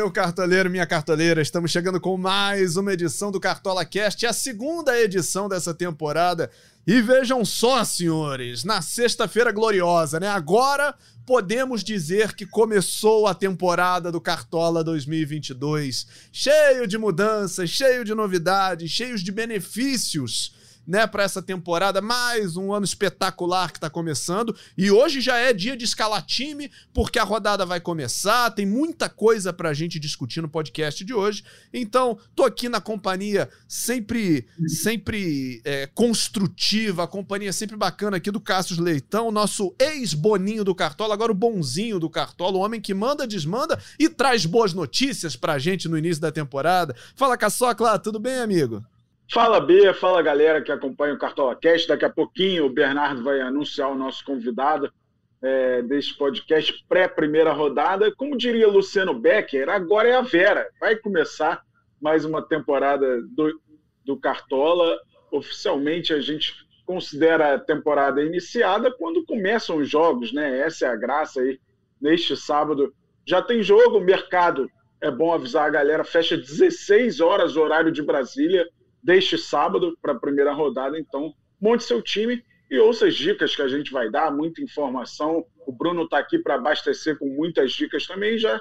[0.00, 1.42] Meu cartoleiro, minha cartoleira.
[1.42, 6.50] Estamos chegando com mais uma edição do Cartola Cast, a segunda edição dessa temporada.
[6.86, 10.26] E vejam só, senhores, na sexta-feira gloriosa, né?
[10.26, 10.94] Agora
[11.26, 18.90] podemos dizer que começou a temporada do Cartola 2022, cheio de mudanças, cheio de novidades,
[18.90, 20.54] cheios de benefícios
[20.90, 22.02] né, para essa temporada.
[22.02, 24.54] Mais um ano espetacular que está começando.
[24.76, 28.50] E hoje já é dia de escalar time, porque a rodada vai começar.
[28.50, 31.44] Tem muita coisa para a gente discutir no podcast de hoje.
[31.72, 38.40] Então, tô aqui na companhia sempre, sempre é, construtiva, a companhia sempre bacana aqui do
[38.40, 43.28] Cassius Leitão, nosso ex-boninho do Cartola, agora o bonzinho do Cartola, o homem que manda,
[43.28, 46.96] desmanda e traz boas notícias pra gente no início da temporada.
[47.14, 48.84] Fala, Caçocla, tudo bem, amigo?
[49.32, 51.86] Fala B, fala galera que acompanha o Cartola Cast.
[51.86, 54.92] Daqui a pouquinho o Bernardo vai anunciar o nosso convidado
[55.40, 58.12] é, deste podcast pré-primeira rodada.
[58.16, 60.68] Como diria Luciano Becker, agora é a Vera.
[60.80, 61.62] Vai começar
[62.00, 63.60] mais uma temporada do,
[64.04, 64.98] do Cartola.
[65.30, 66.52] Oficialmente a gente
[66.84, 70.58] considera a temporada iniciada quando começam os jogos, né?
[70.58, 71.60] Essa é a graça aí.
[72.00, 72.92] Neste sábado
[73.24, 74.68] já tem jogo, o mercado,
[75.00, 78.66] é bom avisar a galera, fecha 16 horas, horário de Brasília
[79.02, 80.98] deste sábado para a primeira rodada.
[80.98, 85.44] Então, monte seu time e ouça as dicas que a gente vai dar, muita informação.
[85.66, 88.38] O Bruno está aqui para abastecer com muitas dicas também.
[88.38, 88.60] Já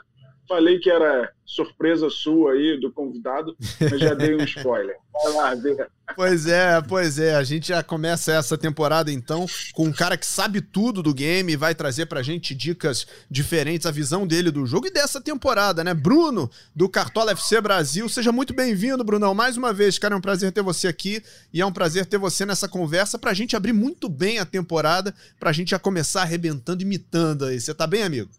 [0.49, 4.95] falei que era surpresa sua aí, do convidado, mas já dei um spoiler.
[5.23, 5.75] Vai lá, Bê.
[6.15, 7.35] Pois é, pois é.
[7.35, 11.51] A gente já começa essa temporada, então, com um cara que sabe tudo do game
[11.51, 15.83] e vai trazer pra gente dicas diferentes, a visão dele do jogo e dessa temporada,
[15.83, 15.93] né?
[15.93, 18.07] Bruno, do Cartola FC Brasil.
[18.07, 19.33] Seja muito bem-vindo, Brunão.
[19.33, 21.21] Mais uma vez, cara, é um prazer ter você aqui
[21.53, 25.13] e é um prazer ter você nessa conversa pra gente abrir muito bem a temporada,
[25.37, 27.59] pra gente já começar arrebentando, imitando aí.
[27.59, 28.29] Você tá bem, amigo?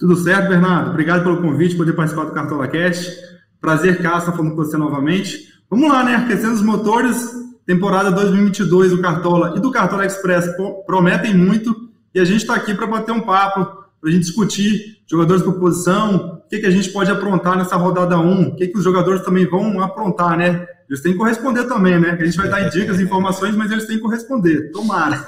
[0.00, 0.92] Tudo certo, Bernardo?
[0.92, 3.14] Obrigado pelo convite, poder participar do Cartola Cast.
[3.60, 5.52] Prazer, Cássio, falando com você novamente.
[5.68, 6.14] Vamos lá, né?
[6.14, 7.30] Aquecendo os motores,
[7.66, 10.46] temporada 2022 do Cartola e do Cartola Express
[10.86, 13.66] prometem muito e a gente está aqui para bater um papo,
[14.00, 17.76] para a gente discutir jogadores por posição, o que, que a gente pode aprontar nessa
[17.76, 20.66] rodada 1, o que, que os jogadores também vão aprontar, né?
[20.88, 22.16] Eles têm que corresponder também, né?
[22.18, 24.72] A gente vai dar dicas, informações, mas eles têm que corresponder.
[24.72, 25.22] Tomara.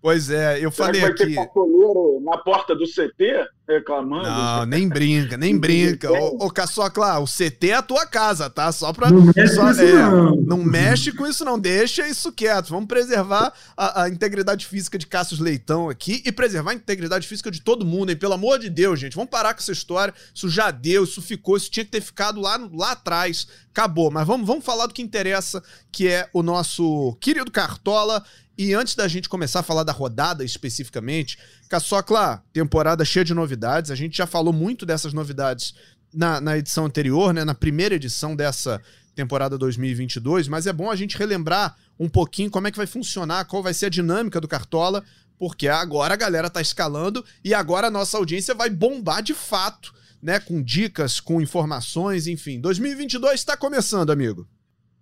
[0.00, 1.34] Pois é, eu falei vai aqui.
[1.34, 4.24] Ter na porta do CT reclamando.
[4.24, 6.10] Não, nem brinca, nem brinca.
[6.10, 8.72] ô, ô Caçocla, o CT é a tua casa, tá?
[8.72, 9.10] Só pra.
[9.10, 10.36] Não mexe só, com isso, é, não.
[10.36, 11.58] não mexe com isso, não.
[11.58, 12.70] Deixa isso quieto.
[12.70, 17.50] Vamos preservar a, a integridade física de Cassius Leitão aqui e preservar a integridade física
[17.50, 18.16] de todo mundo, hein?
[18.16, 19.14] Pelo amor de Deus, gente.
[19.14, 20.14] Vamos parar com essa história.
[20.34, 23.46] Isso já deu, isso ficou, isso tinha que ter ficado lá, lá atrás.
[23.70, 24.10] Acabou.
[24.10, 25.62] Mas vamos, vamos falar do que interessa,
[25.92, 28.24] que é o nosso querido Cartola
[28.58, 33.57] e antes da gente começar a falar da rodada especificamente, Caçocla, temporada cheia de novidades.
[33.66, 35.74] A gente já falou muito dessas novidades
[36.12, 37.44] na, na edição anterior, né?
[37.44, 38.80] Na primeira edição dessa
[39.14, 43.46] temporada 2022, mas é bom a gente relembrar um pouquinho como é que vai funcionar,
[43.46, 45.02] qual vai ser a dinâmica do Cartola,
[45.36, 49.92] porque agora a galera tá escalando e agora a nossa audiência vai bombar de fato,
[50.22, 50.38] né?
[50.38, 52.60] Com dicas, com informações, enfim.
[52.60, 54.46] 2022 está começando, amigo.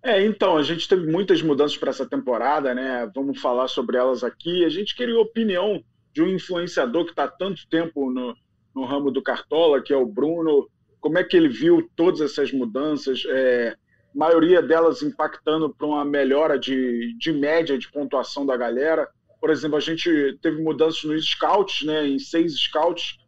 [0.03, 3.09] É, então, a gente teve muitas mudanças para essa temporada, né?
[3.13, 4.63] Vamos falar sobre elas aqui.
[4.63, 8.35] A gente queria a opinião de um influenciador que está tanto tempo no,
[8.77, 10.69] no, ramo do Cartola, que é o Bruno.
[10.99, 13.23] Como é que ele viu todas essas mudanças?
[13.27, 13.75] É,
[14.13, 19.07] maioria delas impactando para uma melhora de, de média de pontuação da galera.
[19.39, 22.07] Por exemplo, a gente teve mudanças nos scouts, né?
[22.07, 23.19] Em seis scouts.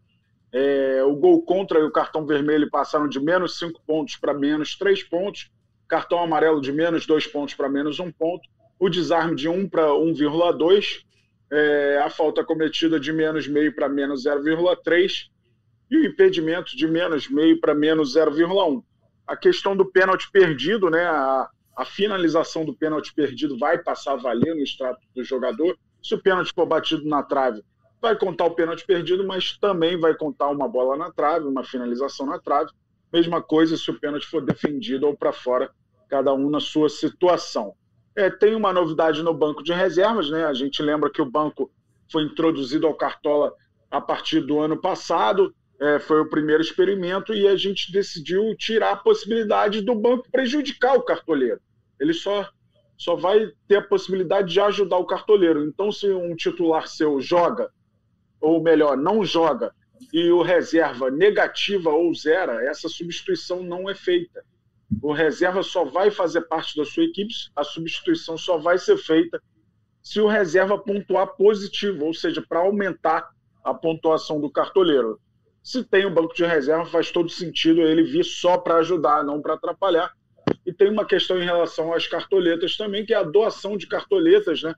[0.52, 4.76] É, o gol contra e o cartão vermelho passaram de menos cinco pontos para menos
[4.76, 5.52] três pontos
[5.90, 8.48] cartão amarelo de menos dois pontos para menos um ponto,
[8.80, 11.04] o desarme de 1 para 1,2,
[11.51, 15.30] é, a falta cometida de menos meio para menos 0,3
[15.89, 18.83] e o impedimento de menos meio para menos 0,1.
[19.27, 24.18] A questão do pênalti perdido, né, a, a finalização do pênalti perdido vai passar a
[24.18, 25.77] valer no extrato do jogador.
[26.03, 27.63] Se o pênalti for batido na trave,
[28.01, 32.25] vai contar o pênalti perdido, mas também vai contar uma bola na trave, uma finalização
[32.25, 32.71] na trave.
[33.12, 35.71] Mesma coisa se o pênalti for defendido ou para fora
[36.07, 37.74] cada um na sua situação.
[38.15, 40.45] É, tem uma novidade no banco de reservas, né?
[40.45, 41.71] A gente lembra que o banco
[42.12, 43.53] foi introduzido ao Cartola
[43.89, 48.92] a partir do ano passado, é, foi o primeiro experimento e a gente decidiu tirar
[48.92, 51.62] a possibilidade do banco prejudicar o cartoleiro.
[52.00, 52.48] Ele só
[52.98, 55.64] só vai ter a possibilidade de ajudar o cartoleiro.
[55.64, 57.72] Então, se um titular seu joga,
[58.42, 59.74] ou melhor, não joga,
[60.12, 64.44] e o reserva negativa ou zera, essa substituição não é feita.
[65.02, 69.42] O reserva só vai fazer parte da sua equipe, a substituição só vai ser feita
[70.02, 73.30] se o reserva pontuar positivo, ou seja, para aumentar
[73.64, 75.20] a pontuação do cartoleiro.
[75.64, 79.42] Se tem o banco de reserva, faz todo sentido ele vir só para ajudar, não
[79.42, 80.14] para atrapalhar.
[80.66, 84.64] E tem uma questão em relação às cartoletas também, que é a doação de cartoletas,
[84.64, 84.74] né?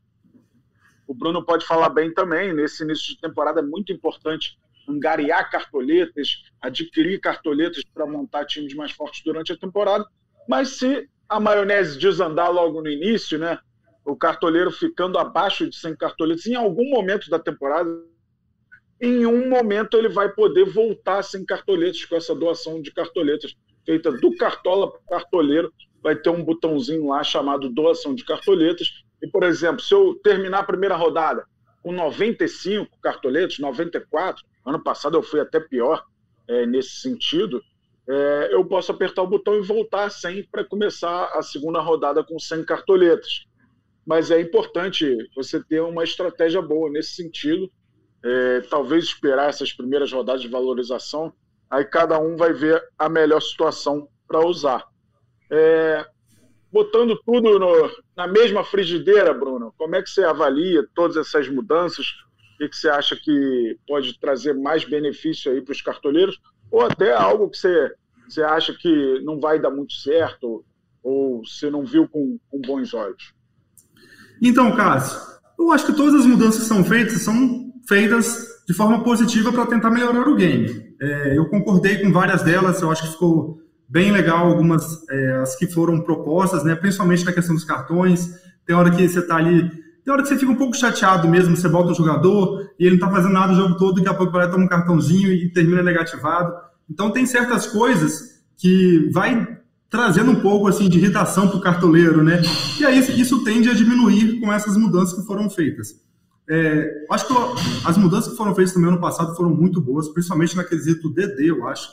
[1.07, 4.57] O Bruno pode falar bem também, nesse início de temporada é muito importante
[4.87, 10.05] angariar cartoletas, adquirir cartoletas para montar times mais fortes durante a temporada.
[10.47, 13.57] Mas se a maionese desandar logo no início, né?
[14.03, 17.89] O cartoleiro ficando abaixo de 100 cartoletas, em algum momento da temporada,
[19.01, 23.55] em um momento ele vai poder voltar sem cartoletas, com essa doação de cartoletas
[23.85, 25.73] feita do cartola para o cartoleiro.
[26.03, 29.03] Vai ter um botãozinho lá chamado doação de cartoletas.
[29.21, 31.45] E, por exemplo, se eu terminar a primeira rodada
[31.81, 36.03] com 95 cartoletas, 94, ano passado eu fui até pior
[36.47, 37.61] é, nesse sentido,
[38.07, 42.37] é, eu posso apertar o botão e voltar 100 para começar a segunda rodada com
[42.37, 43.45] 100 cartoletas.
[44.05, 47.71] Mas é importante você ter uma estratégia boa nesse sentido.
[48.23, 51.33] É, talvez esperar essas primeiras rodadas de valorização,
[51.69, 54.85] aí cada um vai ver a melhor situação para usar.
[55.49, 56.05] É,
[56.71, 62.05] botando tudo no, na mesma frigideira, Bruno, como é que você avalia todas essas mudanças?
[62.55, 66.39] O que você acha que pode trazer mais benefício aí para os cartoleiros?
[66.71, 67.91] Ou até algo que você,
[68.29, 70.63] você acha que não vai dar muito certo
[71.03, 73.33] ou você não viu com, com bons olhos?
[74.41, 75.19] Então, Cássio,
[75.59, 79.65] eu acho que todas as mudanças que são feitas são feitas de forma positiva para
[79.65, 80.95] tentar melhorar o game.
[81.01, 83.59] É, eu concordei com várias delas, eu acho que ficou
[83.89, 86.73] bem legal algumas é, as que foram propostas, né?
[86.73, 88.29] Principalmente na questão dos cartões.
[88.65, 89.69] Tem hora que você está ali,
[90.05, 92.97] tem hora que você fica um pouco chateado mesmo, você bota o jogador e ele
[92.97, 95.51] não está fazendo nada o jogo todo, daqui a pouco vai tomar um cartãozinho e
[95.51, 96.53] termina negativado.
[96.89, 99.57] Então tem certas coisas que vai
[99.89, 102.41] trazendo um pouco assim de irritação para o cartoleiro, né?
[102.79, 105.99] E aí isso tende a diminuir com essas mudanças que foram feitas.
[106.53, 107.33] É, acho que
[107.87, 111.49] as mudanças que foram feitas também ano passado foram muito boas, principalmente na quesito DD,
[111.49, 111.87] eu acho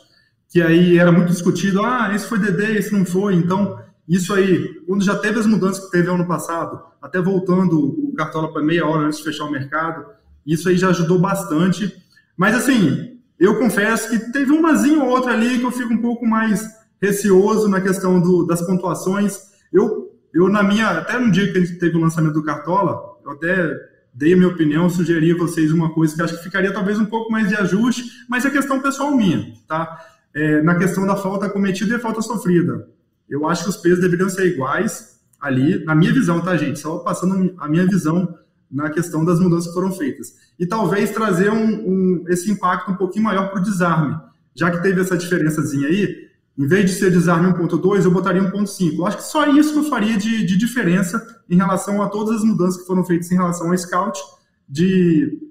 [0.49, 3.79] que aí era muito discutido, ah, esse foi DD, esse não foi, então
[4.09, 8.53] isso aí, quando já teve as mudanças que teve ano passado, até voltando o Cartola
[8.53, 10.05] para meia hora antes de fechar o mercado,
[10.45, 11.95] isso aí já ajudou bastante,
[12.37, 16.27] mas assim, eu confesso que teve umazinho ou outra ali que eu fico um pouco
[16.27, 16.67] mais
[17.01, 19.39] receoso na questão do, das pontuações,
[19.73, 23.98] eu, eu na minha, até no dia que teve o lançamento do Cartola, eu até
[24.19, 27.31] dei minha opinião, sugeri a vocês uma coisa que acho que ficaria talvez um pouco
[27.31, 29.99] mais de ajuste, mas é questão pessoal minha, tá?
[30.35, 32.89] é, na questão da falta cometida e falta sofrida.
[33.29, 36.79] Eu acho que os pesos deveriam ser iguais ali, na minha visão, tá, gente?
[36.79, 38.37] Só passando a minha visão
[38.71, 40.35] na questão das mudanças que foram feitas.
[40.59, 44.17] E talvez trazer um, um, esse impacto um pouquinho maior para o desarme.
[44.55, 46.28] Já que teve essa diferençazinha aí,
[46.59, 48.99] em vez de ser desarme 1.2, eu botaria 1.5.
[48.99, 52.39] Eu acho que só isso que eu faria de, de, diferença em relação a todas
[52.39, 54.21] as mudanças que foram feitas em relação ao Scout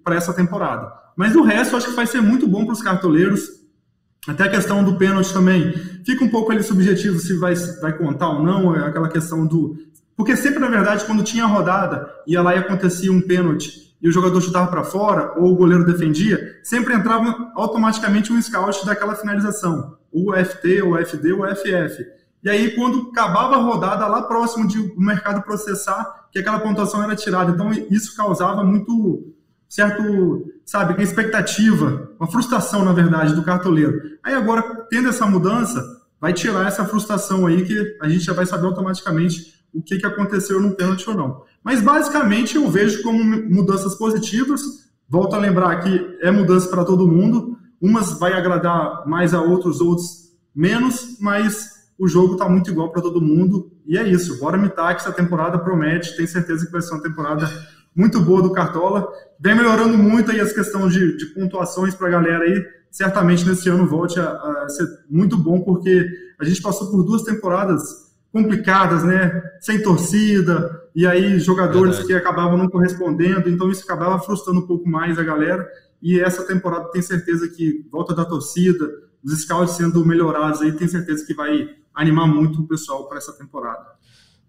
[0.04, 0.92] para essa temporada.
[1.16, 3.50] Mas o resto, acho que vai ser muito bom para os cartoleiros
[4.28, 5.72] até a questão do pênalti também.
[6.06, 9.78] Fica um pouco ali subjetivo se vai, vai contar ou não, é aquela questão do.
[10.16, 14.12] Porque sempre, na verdade, quando tinha rodada, ia lá e acontecia um pênalti e o
[14.12, 19.98] jogador chutava para fora, ou o goleiro defendia, sempre entrava automaticamente um scout daquela finalização.
[20.12, 22.06] O FT, o FD, o FF.
[22.44, 27.04] E aí, quando acabava a rodada, lá próximo de o mercado processar, que aquela pontuação
[27.04, 27.52] era tirada.
[27.52, 29.34] Então, isso causava muito
[29.68, 34.00] certo, sabe, expectativa, uma frustração, na verdade, do cartoleiro.
[34.24, 35.84] Aí agora, tendo essa mudança,
[36.22, 40.06] vai tirar essa frustração aí que a gente já vai saber automaticamente o que, que
[40.06, 41.44] aconteceu no pênalti ou não.
[41.68, 44.62] Mas basicamente eu vejo como mudanças positivas.
[45.10, 47.58] Volto a lembrar que é mudança para todo mundo.
[47.82, 53.02] Umas vai agradar mais a outros, outros menos, mas o jogo está muito igual para
[53.02, 53.70] todo mundo.
[53.86, 54.40] E é isso.
[54.40, 56.16] Bora mitar que essa temporada promete.
[56.16, 57.50] Tenho certeza que vai ser uma temporada
[57.94, 59.06] muito boa do Cartola.
[59.38, 62.66] Vem melhorando muito aí as questões de, de pontuações para a galera aí.
[62.90, 66.08] Certamente nesse ano volte a, a, ser muito bom, porque
[66.40, 69.42] a gente passou por duas temporadas complicadas, né?
[69.60, 72.08] Sem torcida, e aí jogadores Verdade.
[72.08, 75.64] que acabavam não correspondendo, então isso acabava frustrando um pouco mais a galera.
[76.02, 78.84] E essa temporada tem certeza que volta da torcida,
[79.24, 83.32] os scouts sendo melhorados aí, tem certeza que vai animar muito o pessoal para essa
[83.32, 83.86] temporada.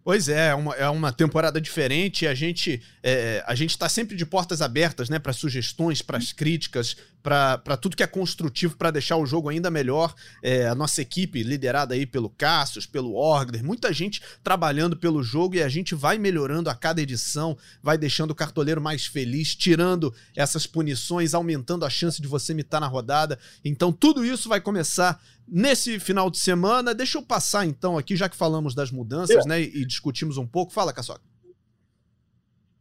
[0.03, 2.27] Pois é, é uma, é uma temporada diferente.
[2.27, 6.33] A gente é, a gente está sempre de portas abertas, né, para sugestões, para as
[6.33, 10.15] críticas, para tudo que é construtivo para deixar o jogo ainda melhor.
[10.43, 15.57] É, a nossa equipe, liderada aí pelo Cassius, pelo Orgler, muita gente trabalhando pelo jogo
[15.57, 20.15] e a gente vai melhorando a cada edição, vai deixando o cartoleiro mais feliz, tirando
[20.35, 23.39] essas punições, aumentando a chance de você mitar na rodada.
[23.65, 26.95] Então, tudo isso vai começar nesse final de semana.
[26.95, 29.49] Deixa eu passar então aqui, já que falamos das mudanças, é.
[29.49, 30.73] né, e discutimos um pouco.
[30.73, 31.23] Fala, Caçoca.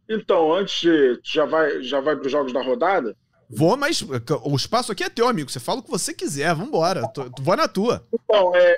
[0.10, 3.16] Então, antes de, já vai já vai para os jogos da rodada?
[3.50, 4.04] Vou, mas
[4.44, 5.50] o espaço aqui é teu, amigo.
[5.50, 7.08] Você fala o que você quiser, vambora.
[7.10, 8.06] Tô, vou na tua.
[8.14, 8.76] Então, é,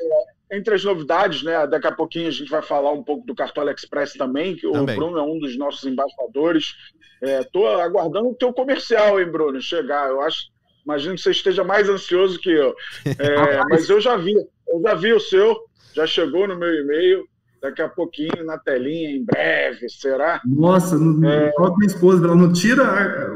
[0.51, 1.65] entre as novidades, né?
[1.67, 4.95] Daqui a pouquinho a gente vai falar um pouco do Cartola Express também, que também.
[4.95, 6.75] o Bruno é um dos nossos embaixadores.
[7.21, 10.09] Estou é, aguardando o teu comercial, hein, Bruno, chegar.
[10.09, 10.49] Eu acho,
[10.85, 12.75] imagino que você esteja mais ansioso que eu.
[13.17, 15.57] É, mas eu já vi, eu já vi o seu,
[15.93, 17.27] já chegou no meu e-mail
[17.61, 20.41] daqui a pouquinho na telinha, em breve, será?
[20.45, 21.51] Nossa, não, é...
[21.77, 22.83] minha esposa, ela não tira,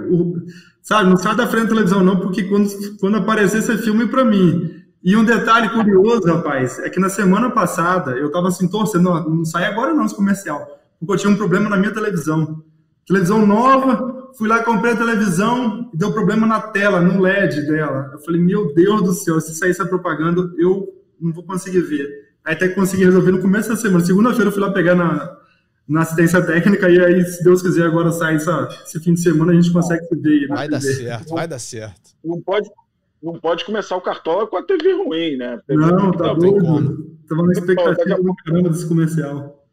[0.09, 0.35] o,
[0.83, 4.23] sabe, não sai da frente da televisão não, porque quando, quando aparecer esse filme para
[4.23, 4.83] mim.
[5.03, 9.29] E um detalhe curioso, rapaz, é que na semana passada eu tava assim, torcendo, não,
[9.29, 12.63] não sai agora não esse comercial, porque eu tinha um problema na minha televisão.
[13.05, 18.09] Televisão nova, fui lá, comprei a televisão deu problema na tela, no LED dela.
[18.13, 20.87] Eu falei, meu Deus do céu, se sair essa propaganda, eu
[21.21, 22.07] não vou conseguir ver.
[22.43, 24.03] Aí até que consegui resolver no começo da semana.
[24.03, 25.37] Segunda-feira eu fui lá pegar na,
[25.87, 29.51] na assistência técnica e aí, se Deus quiser, agora sai essa, esse fim de semana
[29.51, 30.47] a gente consegue se ver.
[30.47, 32.11] Vai dar certo, vai dar certo.
[32.23, 32.69] Não pode,
[33.21, 35.59] não pode começar o cartola com a TV ruim, né?
[35.67, 37.17] TV não, tá doido.
[37.27, 39.63] Tava na expectativa do caramba desse comercial.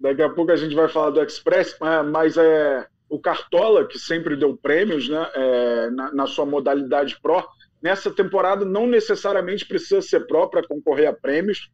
[0.00, 1.76] Daqui a pouco a gente vai falar do Express,
[2.10, 7.46] mas é o Cartola, que sempre deu prêmios né, é, na, na, sua modalidade Pro,
[7.80, 11.70] nessa temporada não necessariamente precisa ser Pro para concorrer a prêmios.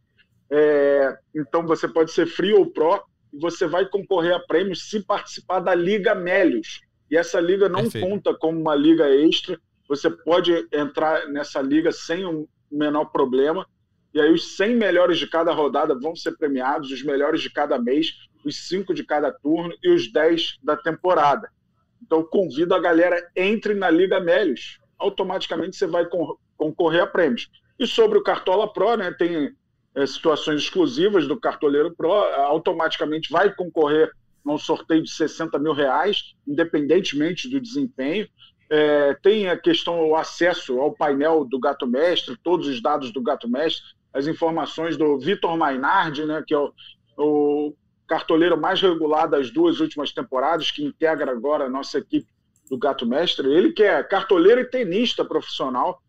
[0.50, 5.00] É, então você pode ser Free ou Pro e você vai concorrer a prêmios se
[5.00, 6.80] participar da Liga Melios.
[7.10, 8.08] E essa liga não Perfeito.
[8.08, 9.58] conta como uma liga extra.
[9.88, 13.66] Você pode entrar nessa liga sem o menor problema.
[14.14, 17.78] E aí os 100 melhores de cada rodada vão ser premiados, os melhores de cada
[17.78, 18.12] mês,
[18.44, 21.50] os 5 de cada turno e os 10 da temporada.
[22.02, 26.06] Então convido a galera entre na Liga Melios automaticamente você vai
[26.56, 27.50] concorrer a prêmios.
[27.78, 29.56] E sobre o Cartola Pro, né, tem
[30.06, 34.11] situações exclusivas do Cartoleiro Pro, automaticamente vai concorrer
[34.47, 38.28] a um sorteio de 60 mil reais, independentemente do desempenho.
[38.70, 43.20] É, tem a questão, o acesso ao painel do Gato Mestre, todos os dados do
[43.20, 43.82] Gato Mestre,
[44.12, 46.73] as informações do Vitor Mainardi, né, que é o,
[47.16, 47.75] o
[48.06, 52.26] cartoleiro mais regular das duas últimas temporadas, que integra agora a nossa equipe
[52.68, 53.52] do Gato Mestre.
[53.52, 56.00] Ele que é cartoleiro e tenista profissional,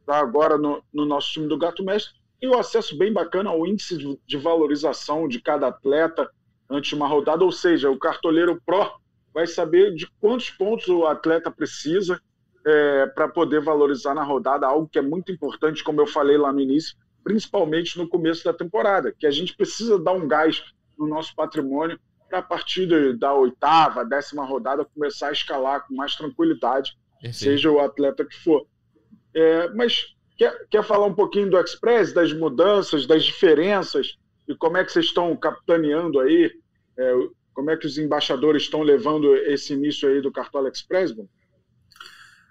[0.00, 2.14] está agora no, no, nosso time do Gato Mestre.
[2.44, 3.96] E o acesso bem bacana ao índice
[4.26, 6.30] de, valorização de cada atleta
[6.68, 8.92] antes de uma rodada, ou seja, o cartoleiro Pro
[9.32, 12.20] vai saber de quantos pontos o atleta precisa
[12.66, 16.52] é, para poder valorizar na rodada, algo que é muito importante, como eu falei lá
[16.52, 20.62] no início, principalmente no começo da temporada, que a gente precisa dar um gás
[20.98, 21.98] no nosso patrimônio
[22.28, 26.94] para a partir da oitava, décima rodada começar a escalar com mais tranquilidade,
[27.32, 28.66] seja o atleta que for.
[29.32, 34.16] É, mas quer, quer falar um pouquinho do Express, das mudanças, das diferenças
[34.48, 36.50] e como é que vocês estão capitaneando aí?
[36.96, 37.14] É,
[37.52, 41.12] como é que os embaixadores estão levando esse início aí do Cartola Express?
[41.12, 41.26] Bom?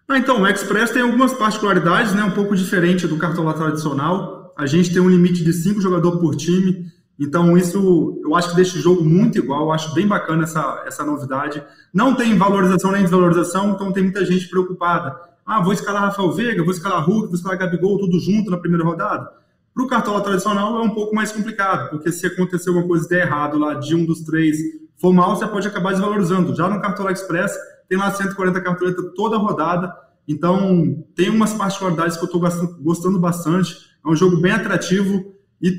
[0.07, 4.53] Ah, então, o Express tem algumas particularidades, né, um pouco diferente do Cartola tradicional.
[4.57, 8.55] A gente tem um limite de cinco jogadores por time, então, isso eu acho que
[8.55, 11.63] deixa o jogo muito igual, eu acho bem bacana essa, essa novidade.
[11.93, 15.15] Não tem valorização nem desvalorização, então tem muita gente preocupada.
[15.45, 18.83] Ah, vou escalar Rafael Veiga, vou escalar Hulk, vou escalar Gabigol, tudo junto na primeira
[18.83, 19.29] rodada.
[19.73, 23.15] Para o cartola tradicional é um pouco mais complicado, porque se acontecer alguma coisa de
[23.15, 24.57] errado lá de um dos três
[24.97, 26.55] for mal, você pode acabar desvalorizando.
[26.55, 27.53] Já no Cartola Express,
[27.89, 29.93] tem lá 140 cartoletas toda rodada,
[30.27, 32.41] então tem umas particularidades que eu estou
[32.81, 33.75] gostando bastante.
[34.05, 35.75] É um jogo bem atrativo e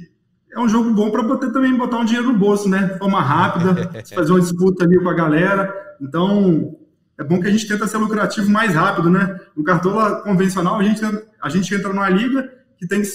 [0.52, 2.90] é um jogo bom para poder também botar um dinheiro no bolso, né?
[2.92, 5.72] De forma rápida, fazer uma disputa ali com a galera.
[6.00, 6.76] Então,
[7.18, 9.38] é bom que a gente tenta ser lucrativo mais rápido, né?
[9.56, 11.00] No Cartola convencional, a gente,
[11.40, 13.08] a gente entra numa liga que tem que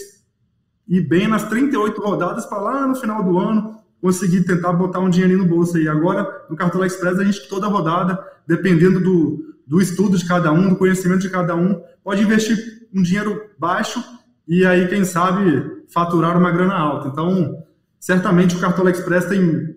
[0.87, 5.09] ir bem nas 38 rodadas para lá no final do ano conseguir tentar botar um
[5.09, 5.87] dinheirinho no bolso aí.
[5.87, 10.69] Agora, no Cartola Express, a gente toda rodada, dependendo do, do estudo de cada um,
[10.69, 12.57] do conhecimento de cada um, pode investir
[12.93, 14.01] um dinheiro baixo
[14.47, 17.09] e aí, quem sabe, faturar uma grana alta.
[17.09, 17.63] Então,
[17.99, 19.75] certamente o Cartola Express tem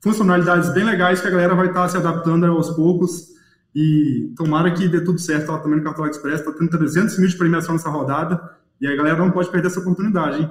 [0.00, 3.28] funcionalidades bem legais que a galera vai estar se adaptando aos poucos
[3.74, 6.40] e tomara que dê tudo certo lá também no Cartola Express.
[6.40, 9.80] Está tendo 300 mil de premiação nessa rodada e a galera não pode perder essa
[9.80, 10.50] oportunidade, hein?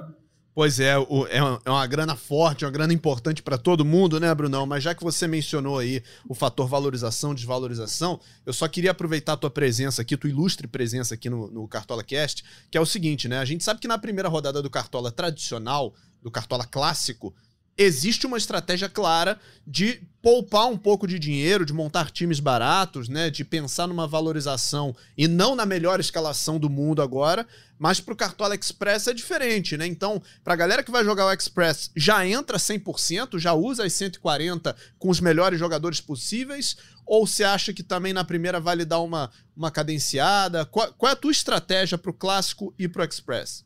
[0.56, 4.66] Pois é, é, é uma grana forte, uma grana importante para todo mundo, né, Brunão?
[4.66, 9.38] Mas já que você mencionou aí o fator valorização, desvalorização, eu só queria aproveitar a
[9.38, 13.28] tua presença aqui, tua ilustre presença aqui no, no Cartola Cast, que é o seguinte,
[13.28, 13.40] né?
[13.40, 17.36] A gente sabe que na primeira rodada do Cartola tradicional, do Cartola clássico,
[17.78, 23.30] existe uma estratégia clara de poupar um pouco de dinheiro, de montar times baratos, né,
[23.30, 27.46] de pensar numa valorização e não na melhor escalação do mundo agora,
[27.78, 29.86] mas para o Cartola Express é diferente, né?
[29.86, 33.94] Então, para a galera que vai jogar o Express, já entra 100%, já usa as
[33.94, 39.02] 140 com os melhores jogadores possíveis, ou você acha que também na primeira vale dar
[39.02, 40.66] uma, uma cadenciada?
[40.66, 43.65] Qual, qual é a tua estratégia para o Clássico e para o Express?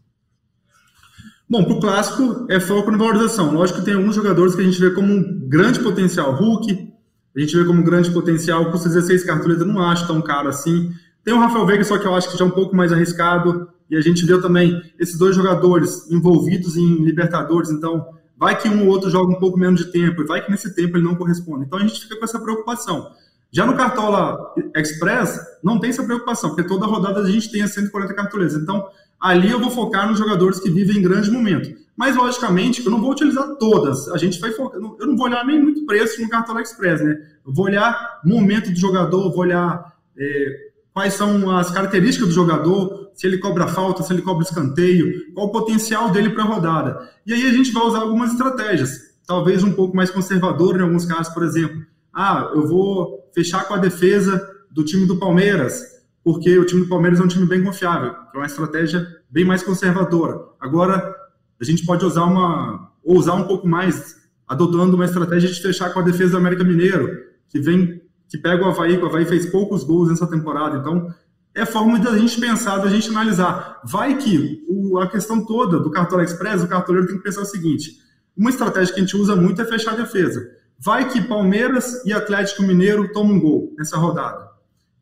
[1.50, 3.52] Bom, para o clássico é foco na valorização.
[3.52, 6.32] Lógico que tem alguns jogadores que a gente vê como um grande potencial.
[6.36, 6.94] Hulk,
[7.36, 8.70] a gente vê como um grande potencial.
[8.70, 10.94] Custa 16 cartões, eu não acho tão caro assim.
[11.24, 13.68] Tem o Rafael Veiga, só que eu acho que já é um pouco mais arriscado.
[13.90, 17.72] E a gente viu também esses dois jogadores envolvidos em Libertadores.
[17.72, 18.06] Então,
[18.38, 20.98] vai que um ou outro joga um pouco menos de tempo, vai que nesse tempo
[20.98, 21.66] ele não corresponde.
[21.66, 23.10] Então, a gente fica com essa preocupação.
[23.52, 27.74] Já no Cartola Express, não tem essa preocupação, porque toda rodada a gente tem as
[27.74, 28.56] 140 cartoleiras.
[28.56, 28.88] Então,
[29.20, 31.76] ali eu vou focar nos jogadores que vivem em grande momento.
[31.98, 34.08] Mas, logicamente, eu não vou utilizar todas.
[34.10, 34.80] A gente vai focar.
[34.80, 37.18] Eu não vou olhar nem muito preço no Cartola Express, né?
[37.46, 43.12] Eu vou olhar momento do jogador, vou olhar é, quais são as características do jogador,
[43.14, 47.10] se ele cobra falta, se ele cobra escanteio, qual o potencial dele para a rodada.
[47.26, 51.06] E aí a gente vai usar algumas estratégias, talvez um pouco mais conservador em alguns
[51.06, 51.86] casos, por exemplo.
[52.14, 56.88] Ah, eu vou fechar com a defesa do time do Palmeiras porque o time do
[56.88, 60.40] Palmeiras é um time bem confiável, é uma estratégia bem mais conservadora.
[60.60, 61.16] Agora,
[61.60, 66.00] a gente pode usar uma usar um pouco mais, adotando uma estratégia de fechar com
[66.00, 67.10] a defesa do América Mineiro,
[67.48, 70.78] que vem que pega o Havaí, que o Havaí fez poucos gols nessa temporada.
[70.78, 71.12] Então,
[71.56, 73.82] é forma de a gente pensar, da gente analisar.
[73.84, 77.46] Vai que o, a questão toda do Cartola Express, o cartoleiro tem que pensar o
[77.46, 77.98] seguinte:
[78.38, 80.48] uma estratégia que a gente usa muito é fechar a defesa.
[80.82, 84.50] Vai que Palmeiras e Atlético Mineiro tomam um gol nessa rodada.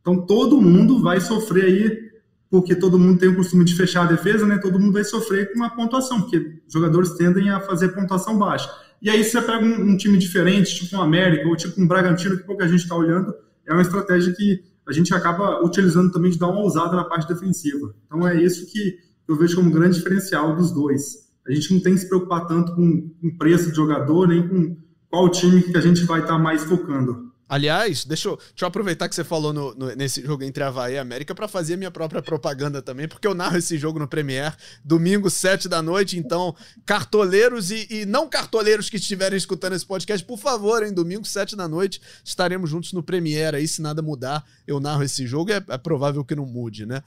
[0.01, 2.09] Então todo mundo vai sofrer aí,
[2.49, 4.57] porque todo mundo tem o costume de fechar a defesa, né?
[4.57, 8.69] Todo mundo vai sofrer com a pontuação, porque jogadores tendem a fazer pontuação baixa.
[8.99, 12.37] E aí você pega um, um time diferente, tipo um América ou tipo um Bragantino,
[12.37, 16.39] que pouca gente está olhando, é uma estratégia que a gente acaba utilizando também de
[16.39, 17.93] dar uma ousada na parte defensiva.
[18.05, 18.97] Então é isso que
[19.27, 21.27] eu vejo como um grande diferencial dos dois.
[21.45, 24.86] A gente não tem que se preocupar tanto com o preço de jogador, nem com
[25.09, 27.27] qual time que a gente vai estar tá mais focando.
[27.49, 30.95] Aliás, deixa eu, deixa eu aproveitar que você falou no, no, nesse jogo entre Havaí
[30.95, 34.53] e América para fazer minha própria propaganda também, porque eu narro esse jogo no Premier,
[34.83, 36.19] domingo, 7 da noite.
[36.19, 36.53] Então,
[36.85, 41.55] cartoleiros e, e não cartoleiros que estiverem escutando esse podcast, por favor, em domingo, 7
[41.55, 43.55] da noite, estaremos juntos no Premier.
[43.55, 45.49] Aí, se nada mudar, eu narro esse jogo.
[45.49, 47.01] É, é provável que não mude, né?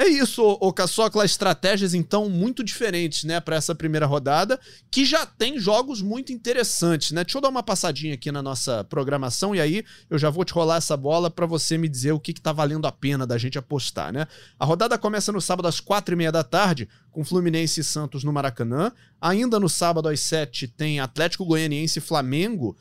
[0.00, 4.60] É isso, o Caçocla, estratégias então muito diferentes, né, para essa primeira rodada,
[4.92, 7.24] que já tem jogos muito interessantes, né?
[7.24, 10.52] Deixa eu dar uma passadinha aqui na nossa programação e aí eu já vou te
[10.52, 13.36] rolar essa bola para você me dizer o que, que tá valendo a pena da
[13.36, 14.28] gente apostar, né?
[14.56, 18.22] A rodada começa no sábado às quatro e meia da tarde, com Fluminense e Santos
[18.22, 18.92] no Maracanã.
[19.20, 22.76] Ainda no sábado às sete tem Atlético Goianiense e Flamengo.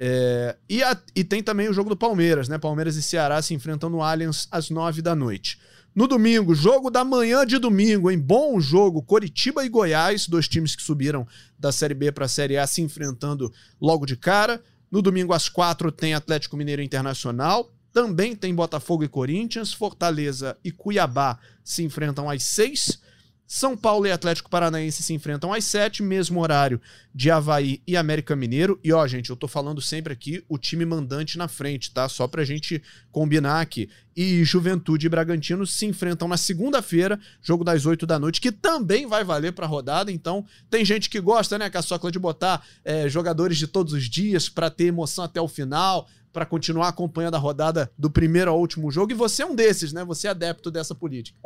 [0.00, 2.58] É, e, a, e tem também o jogo do Palmeiras, né?
[2.58, 5.60] Palmeiras e Ceará se enfrentam no Allianz às nove da noite.
[5.96, 10.76] No domingo, jogo da manhã de domingo, em bom jogo, Coritiba e Goiás, dois times
[10.76, 11.26] que subiram
[11.58, 14.62] da Série B para a Série A se enfrentando logo de cara.
[14.90, 20.70] No domingo às quatro tem Atlético Mineiro Internacional, também tem Botafogo e Corinthians, Fortaleza e
[20.70, 23.00] Cuiabá se enfrentam às seis.
[23.46, 26.80] São Paulo e Atlético Paranaense se enfrentam às 7, mesmo horário
[27.14, 28.78] de Havaí e América Mineiro.
[28.82, 32.08] E ó, gente, eu tô falando sempre aqui o time mandante na frente, tá?
[32.08, 32.82] Só pra gente
[33.12, 33.88] combinar aqui.
[34.16, 39.06] E Juventude e Bragantino se enfrentam na segunda-feira, jogo das 8 da noite, que também
[39.06, 40.10] vai valer pra rodada.
[40.10, 44.48] Então, tem gente que gosta, né, Caçocla, de botar é, jogadores de todos os dias
[44.48, 48.90] para ter emoção até o final, para continuar acompanhando a rodada do primeiro ao último
[48.90, 49.12] jogo.
[49.12, 50.04] E você é um desses, né?
[50.04, 51.38] Você é adepto dessa política.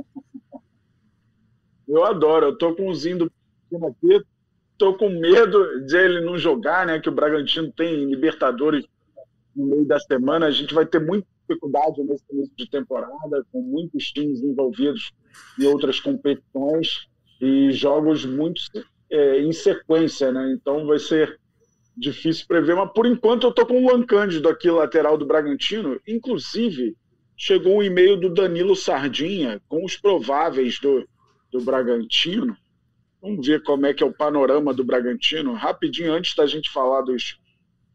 [1.90, 2.46] Eu adoro.
[2.46, 3.32] Eu tô com o Zinho do
[3.86, 4.24] aqui.
[4.78, 6.98] Tô com medo de ele não jogar, né?
[7.00, 8.86] Que o Bragantino tem Libertadores
[9.54, 10.46] no meio da semana.
[10.46, 15.12] A gente vai ter muita dificuldade nesse início de temporada, com muitos times envolvidos
[15.58, 17.08] em outras competições
[17.40, 18.60] e jogos muito
[19.10, 20.52] é, em sequência, né?
[20.52, 21.38] Então vai ser
[21.96, 26.00] difícil prever, mas por enquanto eu tô com o Luan Cândido aqui, lateral do Bragantino.
[26.06, 26.96] Inclusive,
[27.36, 31.06] chegou um e-mail do Danilo Sardinha com os prováveis do,
[31.50, 32.56] do Bragantino.
[33.20, 35.52] Vamos ver como é que é o panorama do Bragantino.
[35.52, 37.38] Rapidinho, antes da gente falar dos.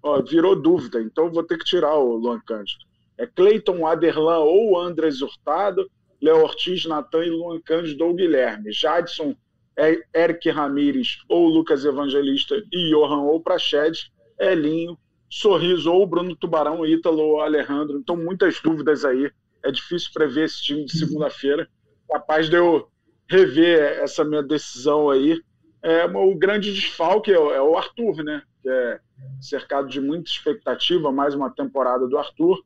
[0.03, 2.85] Ó, virou dúvida, então vou ter que tirar o Luan Cândido.
[3.17, 5.89] É Cleiton Aderlan ou Andres Hurtado,
[6.21, 8.71] Léo Ortiz, Natan e Luan Cândido ou Guilherme.
[8.71, 9.35] Jadson
[9.77, 14.97] é Eric Ramires ou Lucas Evangelista e Johan ou Prached, Elinho,
[15.29, 17.97] Sorriso ou Bruno Tubarão, Ítalo ou Alejandro.
[17.97, 19.31] Então, muitas dúvidas aí.
[19.63, 21.67] É difícil prever esse time de segunda-feira.
[22.07, 22.87] Capaz de eu
[23.29, 25.41] rever essa minha decisão aí.
[25.81, 28.41] É, o grande desfalque é, é o Arthur, né?
[28.61, 28.99] Que é
[29.39, 32.63] cercado de muita expectativa, mais uma temporada do Arthur.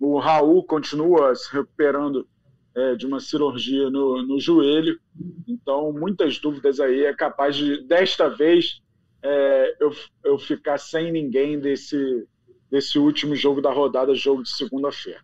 [0.00, 2.26] O Raul continua se recuperando
[2.74, 4.98] é, de uma cirurgia no, no joelho.
[5.46, 7.04] Então, muitas dúvidas aí.
[7.04, 8.80] É capaz de, desta vez,
[9.22, 9.94] é, eu,
[10.24, 12.26] eu ficar sem ninguém desse,
[12.70, 15.20] desse último jogo da rodada, jogo de segunda-feira.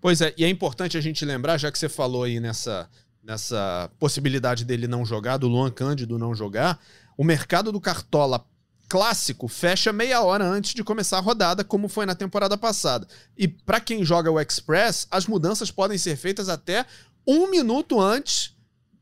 [0.00, 2.88] Pois é, e é importante a gente lembrar, já que você falou aí nessa,
[3.28, 6.80] nessa possibilidade dele não jogar, do Luan Cândido não jogar,
[7.14, 8.42] o mercado do Cartola
[8.88, 13.06] clássico fecha meia hora antes de começar a rodada, como foi na temporada passada.
[13.36, 16.86] E para quem joga o Express, as mudanças podem ser feitas até
[17.26, 18.56] um minuto antes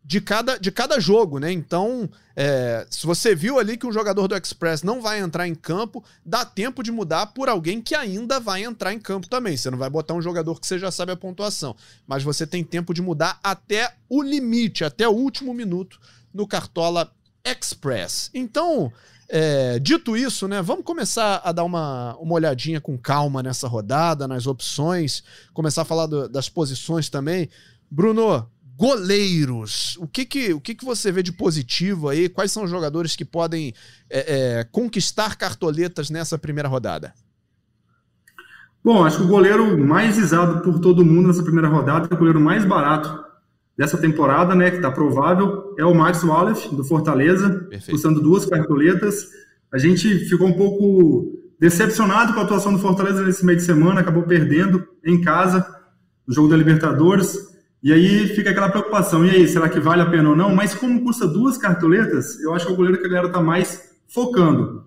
[0.06, 1.50] de cada, de cada jogo, né?
[1.50, 5.54] Então, é, se você viu ali que um jogador do Express não vai entrar em
[5.54, 9.56] campo, dá tempo de mudar por alguém que ainda vai entrar em campo também.
[9.56, 11.74] Você não vai botar um jogador que você já sabe a pontuação,
[12.06, 15.98] mas você tem tempo de mudar até o limite, até o último minuto
[16.32, 17.10] no Cartola
[17.44, 18.30] Express.
[18.32, 18.92] Então,
[19.28, 24.28] é, dito isso, né, vamos começar a dar uma, uma olhadinha com calma nessa rodada,
[24.28, 27.50] nas opções, começar a falar do, das posições também.
[27.90, 32.28] Bruno, goleiros, o que que, o que que você vê de positivo aí?
[32.28, 33.72] Quais são os jogadores que podem
[34.10, 37.14] é, é, conquistar cartoletas nessa primeira rodada?
[38.84, 42.40] Bom, acho que o goleiro mais visado por todo mundo nessa primeira rodada, o goleiro
[42.40, 43.24] mais barato
[43.76, 49.26] dessa temporada, né, que está provável, é o Max Wallace, do Fortaleza, custando duas cartoletas.
[49.72, 54.00] A gente ficou um pouco decepcionado com a atuação do Fortaleza nesse meio de semana,
[54.00, 55.66] acabou perdendo em casa
[56.26, 57.55] no jogo da Libertadores.
[57.86, 60.52] E aí fica aquela preocupação, e aí, será que vale a pena ou não?
[60.52, 63.40] Mas como custa duas cartoletas, eu acho que é o goleiro que a galera está
[63.40, 64.86] mais focando.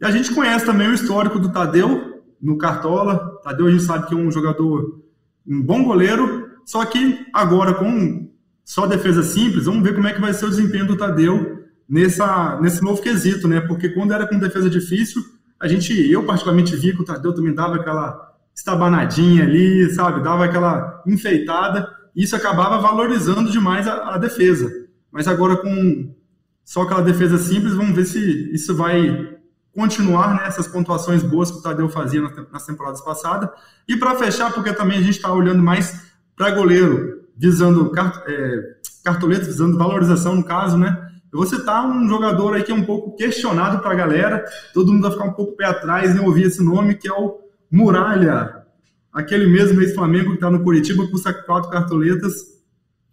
[0.00, 3.40] E a gente conhece também o histórico do Tadeu no Cartola.
[3.42, 5.02] Tadeu a gente sabe que é um jogador,
[5.44, 8.30] um bom goleiro, só que agora, com
[8.64, 12.60] só defesa simples, vamos ver como é que vai ser o desempenho do Tadeu nessa,
[12.60, 13.60] nesse novo quesito, né?
[13.60, 15.20] Porque quando era com defesa difícil,
[15.58, 20.22] a gente, eu particularmente vi que o Tadeu também dava aquela estabanadinha ali, sabe?
[20.22, 24.70] Dava aquela enfeitada, isso acabava valorizando demais a, a defesa.
[25.10, 26.14] Mas agora com
[26.64, 29.36] só aquela defesa simples, vamos ver se isso vai
[29.74, 32.20] continuar nessas né, pontuações boas que o Tadeu fazia
[32.52, 33.48] nas temporadas passadas.
[33.88, 37.92] E para fechar, porque também a gente está olhando mais para goleiro, visando
[38.26, 41.08] é, cartoletas, visando valorização no caso, né?
[41.32, 44.44] Eu vou citar um jogador aí que é um pouco questionado para a galera,
[44.74, 47.38] todo mundo vai ficar um pouco pé atrás em ouvir esse nome, que é o
[47.70, 48.59] Muralha,
[49.12, 52.34] aquele mesmo ex-Flamengo que está no Curitiba, custa quatro cartoletas.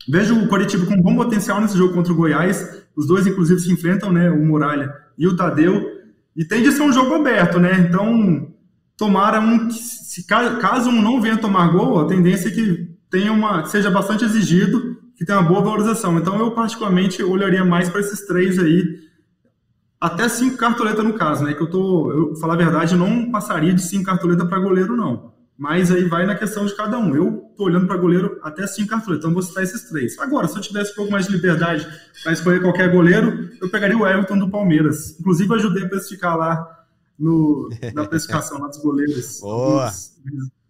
[0.07, 3.71] Vejo o Curitiba com bom potencial nesse jogo contra o Goiás, os dois inclusive se
[3.71, 5.83] enfrentam, né, o Muralha e o Tadeu,
[6.35, 8.53] e tende a ser um jogo aberto, né, então
[8.95, 13.65] tomara um, se, caso um não venha tomar gol, a tendência é que tenha uma,
[13.65, 16.17] seja bastante exigido, que tenha uma boa valorização.
[16.17, 18.99] Então eu particularmente olharia mais para esses três aí,
[19.99, 21.53] até cinco cartoletas no caso, né?
[21.53, 25.33] Que eu tô, eu falar a verdade, não passaria de cinco cartoletas para goleiro não.
[25.57, 27.15] Mas aí vai na questão de cada um.
[27.15, 30.17] Eu tô olhando para goleiro até cinco cartoletas, então vou citar esses três.
[30.19, 31.87] Agora, se eu tivesse um pouco mais de liberdade
[32.23, 35.19] para escolher qualquer goleiro, eu pegaria o Everton do Palmeiras.
[35.19, 36.85] Inclusive, ajudei a precificar lá
[37.17, 39.39] no, na precificação lá dos goleiros.
[39.41, 39.91] Boa!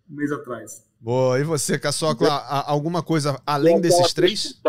[0.10, 0.88] Um mês atrás.
[1.02, 2.32] Boa, e você, Caçocla,
[2.66, 4.60] alguma coisa além desses três?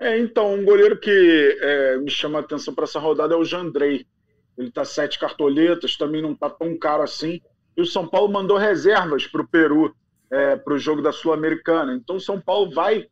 [0.00, 3.44] É, então, um goleiro que é, me chama a atenção para essa rodada é o
[3.44, 4.06] Jandrei.
[4.56, 7.40] Ele está sete cartoletas, também não está tão caro assim.
[7.78, 9.94] E o São Paulo mandou reservas para o Peru,
[10.32, 11.94] é, para o jogo da Sul-Americana.
[11.94, 13.06] Então, o São Paulo vai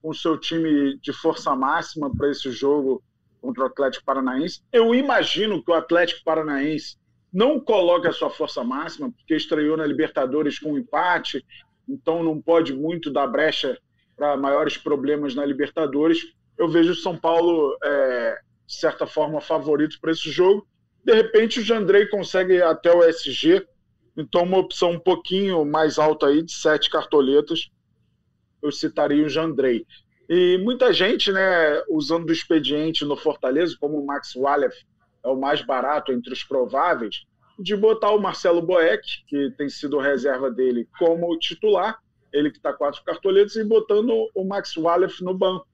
[0.00, 3.02] com o seu time de força máxima para esse jogo
[3.40, 4.62] contra o Atlético Paranaense.
[4.72, 6.96] Eu imagino que o Atlético Paranaense
[7.32, 11.44] não coloque a sua força máxima, porque estreou na Libertadores com um empate,
[11.88, 13.76] então não pode muito dar brecha
[14.16, 16.32] para maiores problemas na Libertadores.
[16.56, 20.64] Eu vejo o São Paulo, é, de certa forma, favorito para esse jogo.
[21.04, 23.66] De repente, o Jandrei consegue até o SG,
[24.16, 27.70] então uma opção um pouquinho mais alta aí, de sete cartoletas,
[28.62, 29.86] eu citaria o Jandrei.
[30.28, 34.74] E muita gente, né, usando o expediente no Fortaleza, como o Max Wallef
[35.24, 37.24] é o mais barato entre os prováveis,
[37.58, 41.98] de botar o Marcelo Boeck, que tem sido reserva dele, como titular,
[42.32, 45.66] ele que está quatro cartoletas, e botando o Max Wallef no banco.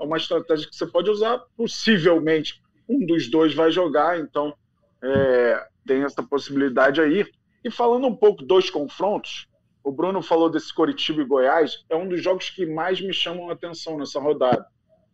[0.00, 4.54] É uma estratégia que você pode usar, possivelmente um dos dois vai jogar, então
[5.02, 7.26] é, tem essa possibilidade aí.
[7.66, 9.48] E falando um pouco dos confrontos,
[9.82, 13.50] o Bruno falou desse Coritiba e Goiás, é um dos jogos que mais me chamam
[13.50, 14.64] a atenção nessa rodada.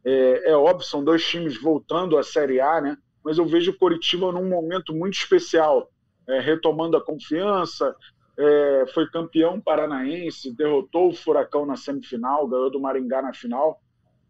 [0.05, 2.99] É, é, óbvio, são dois times voltando à Série A, né?
[3.25, 5.91] Mas eu vejo o Coritiba num momento muito especial,
[6.29, 7.97] é, retomando a confiança.
[8.39, 13.81] É, foi campeão paranaense, derrotou o Furacão na semifinal, ganhou do Maringá na final.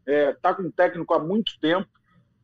[0.07, 1.89] Está é, com técnico há muito tempo.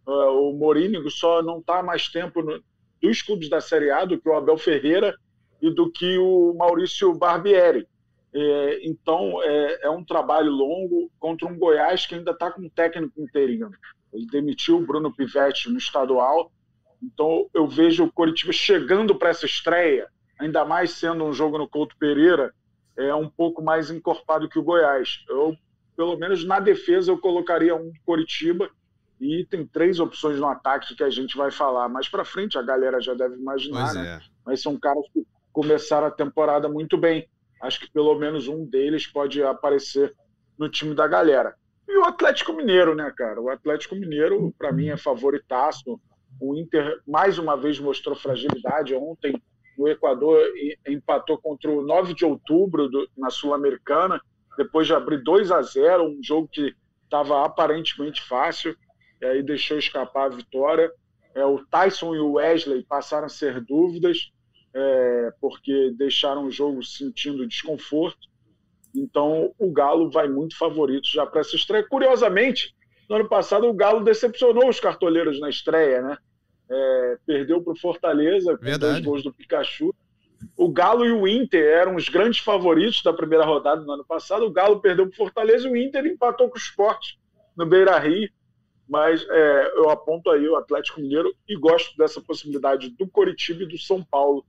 [0.08, 2.60] É, o Morínigo só não está mais tempo no,
[3.00, 5.14] dos clubes da Série A do que o Abel Ferreira
[5.60, 7.86] e do que o Maurício Barbieri.
[8.32, 12.68] É, então, é, é, um trabalho longo contra um Goiás que ainda está com um
[12.68, 13.70] técnico interino.
[14.12, 16.52] Ele demitiu o Bruno Pivetti no estadual.
[17.02, 21.68] Então, eu vejo o Coritiba chegando para essa estreia, ainda mais sendo um jogo no
[21.68, 22.52] Couto Pereira,
[22.96, 25.24] é um pouco mais encorpado que o Goiás.
[25.28, 25.56] Eu,
[25.96, 28.68] pelo menos na defesa, eu colocaria um Coritiba
[29.20, 32.62] e tem três opções no ataque que a gente vai falar mais para frente, a
[32.62, 34.16] galera já deve imaginar, né?
[34.16, 34.20] É.
[34.44, 35.24] Mas são caras que
[35.58, 37.28] começaram a temporada muito bem
[37.60, 40.14] acho que pelo menos um deles pode aparecer
[40.56, 41.52] no time da galera.
[41.88, 43.40] E o Atlético Mineiro, né, cara?
[43.40, 46.00] O Atlético Mineiro, para mim, é favoritaço.
[46.40, 48.94] O Inter, mais uma vez, mostrou fragilidade.
[48.94, 49.42] Ontem,
[49.76, 50.40] no Equador,
[50.86, 54.20] empatou contra o 9 de outubro do, na Sul-Americana,
[54.56, 58.76] depois de abrir 2 a 0 um jogo que estava aparentemente fácil,
[59.20, 60.92] e aí deixou escapar a vitória.
[61.34, 64.30] É, o Tyson e o Wesley passaram a ser dúvidas
[64.74, 68.28] é, porque deixaram o jogo sentindo desconforto.
[68.94, 71.86] Então, o Galo vai muito favorito já para essa estreia.
[71.86, 72.74] Curiosamente,
[73.08, 76.18] no ano passado, o Galo decepcionou os cartoleiros na estreia, né?
[76.70, 78.94] É, perdeu para o Fortaleza com Verdade.
[78.94, 79.94] dois gols do Pikachu.
[80.56, 84.44] O Galo e o Inter eram os grandes favoritos da primeira rodada no ano passado.
[84.44, 87.14] O Galo perdeu para o Fortaleza e o Inter empatou com o Sport
[87.56, 88.28] no Beira Rio.
[88.88, 93.68] Mas é, eu aponto aí o Atlético Mineiro e gosto dessa possibilidade do Coritiba e
[93.68, 94.44] do São Paulo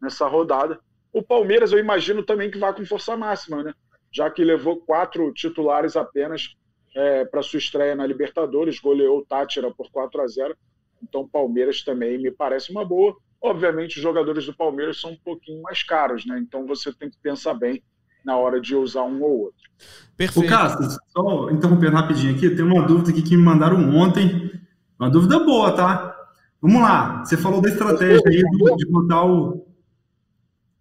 [0.00, 0.78] nessa rodada.
[1.12, 3.74] O Palmeiras, eu imagino também que vá com força máxima, né?
[4.12, 6.56] Já que levou quatro titulares apenas
[6.94, 10.56] é, para sua estreia na Libertadores, goleou o Tátira por 4 a 0
[11.02, 13.16] Então, Palmeiras também me parece uma boa.
[13.40, 16.38] Obviamente, os jogadores do Palmeiras são um pouquinho mais caros, né?
[16.38, 17.82] Então, você tem que pensar bem
[18.24, 19.70] na hora de usar um ou outro.
[20.16, 20.46] Perfeito.
[20.46, 24.50] O Cássio, só interrompendo rapidinho aqui, tem uma dúvida aqui que me mandaram ontem.
[24.98, 26.16] Uma dúvida boa, tá?
[26.60, 27.24] Vamos lá.
[27.24, 28.42] Você falou da estratégia aí
[28.76, 29.66] de botar o,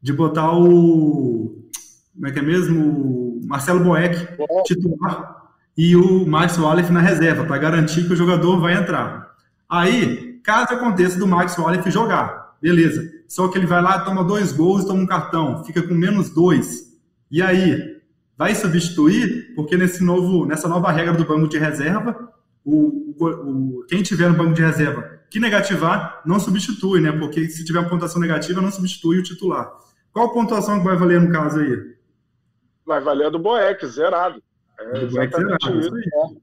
[0.02, 1.68] de botar o.
[2.14, 3.40] Como é que é mesmo?
[3.42, 4.28] O Marcelo Boeck
[4.66, 5.40] titular
[5.78, 9.34] e o Max Wallace na reserva, para garantir que o jogador vai entrar.
[9.70, 13.10] Aí, caso aconteça do Max Wallace jogar, beleza.
[13.28, 16.30] Só que ele vai lá, toma dois gols e toma um cartão, fica com menos
[16.30, 16.98] dois.
[17.32, 17.98] E aí,
[18.38, 19.54] vai substituir?
[19.56, 22.30] Porque nesse novo, nessa nova regra do banco de reserva,
[22.66, 27.12] o, o, quem tiver no banco de reserva que negativar, não substitui, né?
[27.12, 29.72] Porque se tiver uma pontuação negativa, não substitui o titular.
[30.14, 31.96] Qual pontuação que vai valer no caso aí?
[32.86, 34.42] Vai valer a do Boeck, zerado.
[34.80, 35.92] É exatamente zerado, isso.
[35.92, 36.42] Né?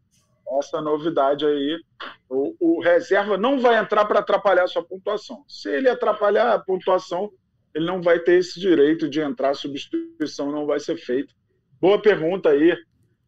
[0.58, 1.80] Essa novidade aí.
[2.28, 5.44] O, o reserva não vai entrar para atrapalhar a sua pontuação.
[5.48, 7.30] Se ele atrapalhar a pontuação,
[7.74, 11.34] ele não vai ter esse direito de entrar, a substituição não vai ser feita.
[11.80, 12.74] Boa pergunta aí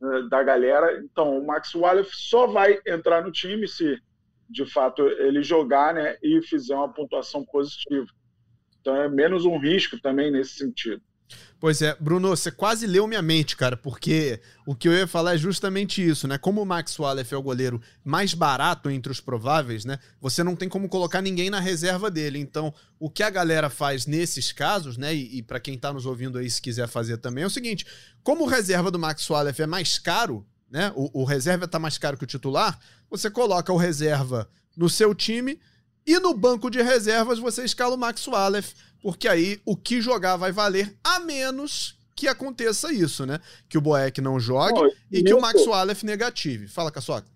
[0.01, 1.01] né, da galera.
[1.03, 4.01] Então, o Max Wallace só vai entrar no time se,
[4.48, 8.07] de fato, ele jogar né, e fizer uma pontuação positiva.
[8.88, 11.03] Então é menos um risco também nesse sentido.
[11.61, 15.35] Pois é, Bruno, você quase leu minha mente, cara, porque o que eu ia falar
[15.35, 16.38] é justamente isso, né?
[16.38, 19.98] Como o Max Wallace é o goleiro mais barato entre os prováveis, né?
[20.22, 22.38] Você não tem como colocar ninguém na reserva dele.
[22.38, 25.14] Então, o que a galera faz nesses casos, né?
[25.14, 27.85] E, e para quem tá nos ouvindo aí, se quiser fazer também, é o seguinte:
[28.22, 30.92] como o reserva do Max Wallace é mais caro, né?
[30.96, 32.79] O, o reserva tá mais caro que o titular,
[33.11, 35.61] você coloca o reserva no seu time
[36.09, 40.37] e no banco de reservas você escala o Max Wallace, porque aí o que jogar
[40.37, 43.38] vai valer, a menos que aconteça isso, né?
[43.68, 46.66] Que o Boeck não jogue e que o Max Wallace negative.
[46.66, 47.29] Fala, Caçoca.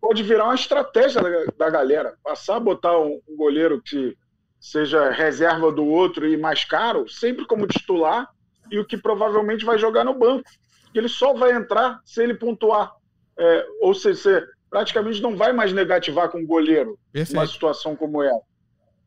[0.00, 2.16] Pode virar uma estratégia da, da galera.
[2.22, 4.16] Passar a botar um, um goleiro que
[4.60, 8.28] seja reserva do outro e mais caro, sempre como titular,
[8.70, 10.48] e o que provavelmente vai jogar no banco.
[10.94, 12.92] Ele só vai entrar se ele pontuar.
[13.36, 14.42] É, ou se, se
[14.72, 17.38] praticamente não vai mais negativar com o goleiro Perfeito.
[17.38, 18.40] uma situação como essa.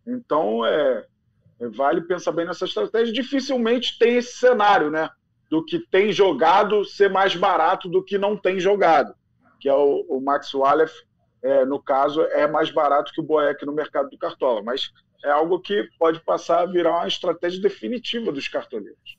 [0.05, 1.03] Então, é,
[1.59, 3.11] é, vale pensar bem nessa estratégia.
[3.11, 5.09] Dificilmente tem esse cenário, né?
[5.49, 9.15] Do que tem jogado ser mais barato do que não tem jogado,
[9.59, 11.03] que é o, o Max Wallace,
[11.41, 14.91] é, no caso, é mais barato que o Boeck no mercado do Cartola, mas
[15.23, 19.17] é algo que pode passar a virar uma estratégia definitiva dos cartoleiros.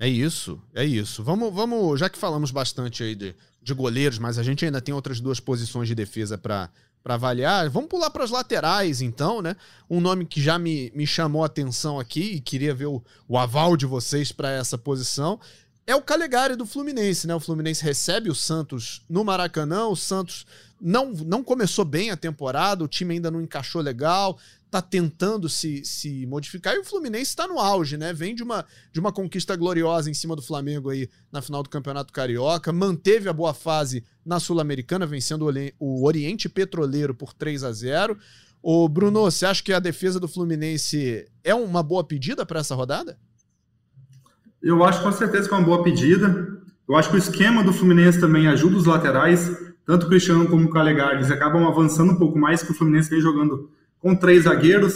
[0.00, 1.22] É isso, é isso.
[1.22, 4.94] Vamos, vamos, já que falamos bastante aí de, de goleiros, mas a gente ainda tem
[4.94, 6.70] outras duas posições de defesa para
[7.02, 7.68] para avaliar.
[7.70, 9.56] Vamos pular para as laterais, então, né?
[9.88, 13.38] Um nome que já me, me chamou a atenção aqui e queria ver o, o
[13.38, 15.40] aval de vocês para essa posição
[15.86, 17.34] é o Calegari do Fluminense, né?
[17.34, 20.46] O Fluminense recebe o Santos no Maracanã, o Santos
[20.80, 24.38] não, não começou bem a temporada, o time ainda não encaixou legal,
[24.70, 28.12] tá tentando se, se modificar, e o Fluminense está no auge, né?
[28.12, 31.68] Vem de uma, de uma conquista gloriosa em cima do Flamengo aí na final do
[31.68, 37.72] Campeonato Carioca, manteve a boa fase na Sul-Americana, vencendo o Oriente Petroleiro por 3 a
[37.72, 38.16] 0
[38.62, 42.74] Ô, Bruno, você acha que a defesa do Fluminense é uma boa pedida para essa
[42.74, 43.18] rodada?
[44.62, 46.60] Eu acho com certeza que é uma boa pedida.
[46.86, 49.50] Eu acho que o esquema do Fluminense também ajuda os laterais,
[49.86, 53.08] tanto o Cristiano como o Calegari, eles acabam avançando um pouco mais, que o Fluminense
[53.08, 54.94] vem jogando com três zagueiros.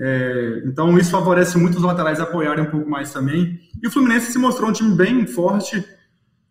[0.00, 3.60] É, então isso favorece muito os laterais apoiarem um pouco mais também.
[3.82, 5.84] E o Fluminense se mostrou um time bem forte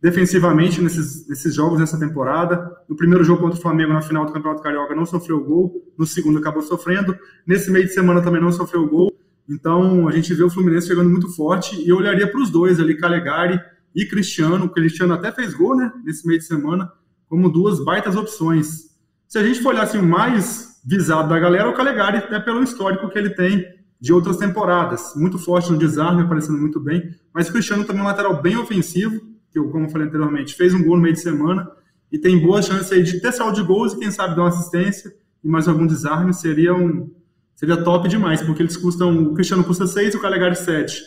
[0.01, 2.71] defensivamente nesses, nesses jogos nessa temporada.
[2.87, 6.05] No primeiro jogo contra o Flamengo na final do Campeonato Carioca não sofreu gol, no
[6.05, 7.17] segundo acabou sofrendo.
[7.45, 9.13] Nesse meio de semana também não sofreu gol.
[9.49, 12.79] Então a gente vê o Fluminense chegando muito forte e eu olharia para os dois
[12.79, 13.59] ali, Calegari
[13.95, 14.65] e Cristiano.
[14.65, 16.91] O Cristiano até fez gol, né, nesse meio de semana,
[17.29, 18.87] como duas baitas opções.
[19.27, 22.63] Se a gente for olhar assim, mais visado da galera é o Calegari, até pelo
[22.63, 23.65] histórico que ele tem
[23.99, 25.13] de outras temporadas.
[25.17, 27.13] Muito forte no desarme, aparecendo muito bem.
[27.33, 29.19] Mas o Cristiano também é um lateral bem ofensivo
[29.51, 31.69] que, eu, como eu falei anteriormente, fez um gol no meio de semana
[32.09, 34.47] e tem boas chances aí de ter saldo de gols e quem sabe dar uma
[34.47, 37.13] assistência e mais algum desarme seria um
[37.53, 41.01] seria top demais, porque eles custam, o Cristiano custa 6 e o Calegari 7.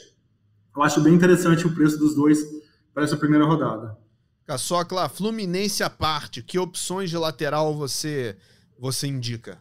[0.77, 2.45] Eu acho bem interessante o preço dos dois
[2.93, 3.97] para essa primeira rodada.
[4.45, 8.37] Caçocla, Fluminense à parte, que opções de lateral você
[8.79, 9.59] você indica?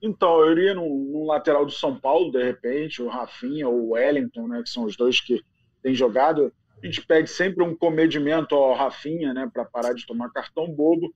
[0.00, 3.90] Então, eu iria num, num, lateral do São Paulo, de repente, o Rafinha ou o
[3.90, 5.42] Wellington, né, que são os dois que
[5.82, 6.52] têm jogado.
[6.82, 11.12] A gente pede sempre um comedimento ao Rafinha, né, para parar de tomar cartão bobo,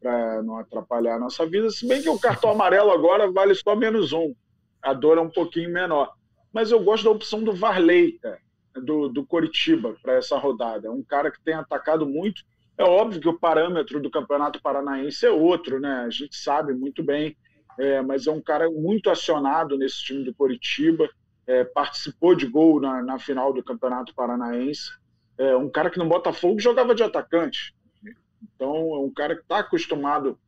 [0.00, 1.70] para não atrapalhar a nossa vida.
[1.70, 4.34] Se bem que o cartão amarelo agora vale só menos um,
[4.80, 6.12] a dor é um pouquinho menor.
[6.52, 8.38] Mas eu gosto da opção do Varley, cara,
[8.74, 10.88] do, do Coritiba, para essa rodada.
[10.88, 12.42] É um cara que tem atacado muito.
[12.76, 16.04] É óbvio que o parâmetro do Campeonato Paranaense é outro, né?
[16.06, 17.36] A gente sabe muito bem,
[17.78, 21.08] é, mas é um cara muito acionado nesse time do Coritiba.
[21.46, 24.92] É, participou de gol na, na final do Campeonato Paranaense
[25.38, 27.74] é um cara que no Botafogo jogava de atacante.
[28.42, 30.38] Então, é um cara que está acostumado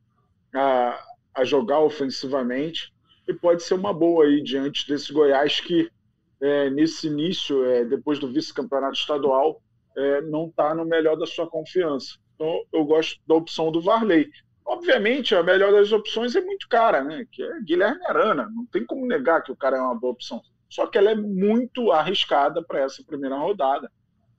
[0.53, 2.93] a, a jogar ofensivamente
[3.27, 5.89] e pode ser uma boa aí diante desse Goiás que,
[6.41, 9.61] é, nesse início, é, depois do vice-campeonato estadual,
[9.97, 12.17] é, não está no melhor da sua confiança.
[12.35, 14.29] Então, eu gosto da opção do Varley.
[14.65, 17.25] Obviamente, a melhor das opções é muito cara, né?
[17.31, 18.49] Que é Guilherme Arana.
[18.53, 20.41] Não tem como negar que o cara é uma boa opção.
[20.69, 23.89] Só que ela é muito arriscada para essa primeira rodada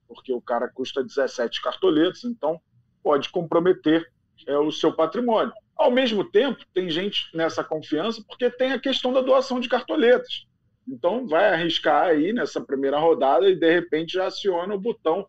[0.09, 2.61] porque o cara custa 17 cartoletas, então
[3.03, 4.11] pode comprometer
[4.47, 5.53] é, o seu patrimônio.
[5.77, 10.47] Ao mesmo tempo, tem gente nessa confiança porque tem a questão da doação de cartoletas.
[10.89, 15.27] Então, vai arriscar aí nessa primeira rodada e de repente já aciona o botão.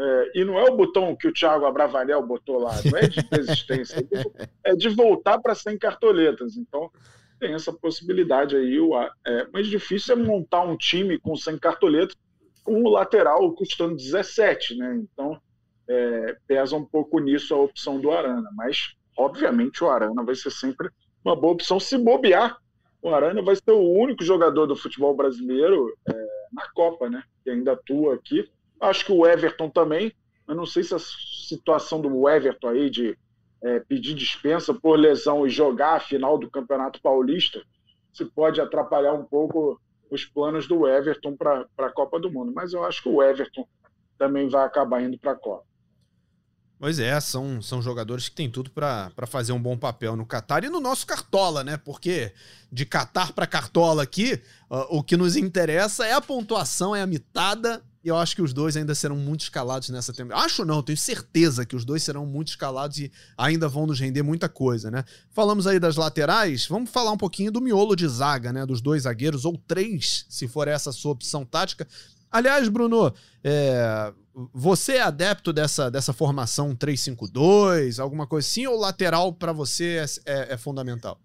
[0.00, 3.20] É, e não é o botão que o Thiago Abravanel botou lá, não é de
[3.22, 3.96] desistência,
[4.64, 6.56] é de voltar para 100 cartoletas.
[6.56, 6.90] Então,
[7.38, 8.78] tem essa possibilidade aí.
[9.26, 12.16] É, mas difícil é montar um time com 100 cartoletas
[12.62, 14.96] com o lateral custando 17, né?
[14.96, 15.40] Então
[15.88, 20.50] é, pesa um pouco nisso a opção do Arana, mas obviamente o Arana vai ser
[20.50, 20.90] sempre
[21.24, 22.58] uma boa opção se bobear.
[23.00, 27.22] O Arana vai ser o único jogador do futebol brasileiro é, na Copa, né?
[27.42, 28.46] Que ainda atua aqui.
[28.80, 30.12] Acho que o Everton também.
[30.46, 33.18] Eu não sei se a situação do Everton aí de
[33.62, 37.62] é, pedir dispensa por lesão e jogar a final do Campeonato Paulista
[38.12, 42.52] se pode atrapalhar um pouco os planos do Everton para a Copa do Mundo.
[42.54, 43.66] Mas eu acho que o Everton
[44.16, 45.67] também vai acabar indo para a Copa.
[46.78, 50.62] Pois é, são, são jogadores que têm tudo para fazer um bom papel no Qatar
[50.62, 51.76] e no nosso Cartola, né?
[51.76, 52.32] Porque
[52.70, 57.06] de Qatar para Cartola aqui, uh, o que nos interessa é a pontuação, é a
[57.06, 60.44] mitada e eu acho que os dois ainda serão muito escalados nessa temporada.
[60.44, 64.22] Acho não, tenho certeza que os dois serão muito escalados e ainda vão nos render
[64.22, 65.04] muita coisa, né?
[65.30, 68.64] Falamos aí das laterais, vamos falar um pouquinho do miolo de zaga, né?
[68.64, 71.88] Dos dois zagueiros, ou três, se for essa a sua opção tática.
[72.30, 73.12] Aliás, Bruno,
[73.42, 74.12] é,
[74.52, 80.32] você é adepto dessa, dessa formação 3-5-2, alguma coisa assim, ou lateral para você é,
[80.32, 81.18] é, é, fundamental?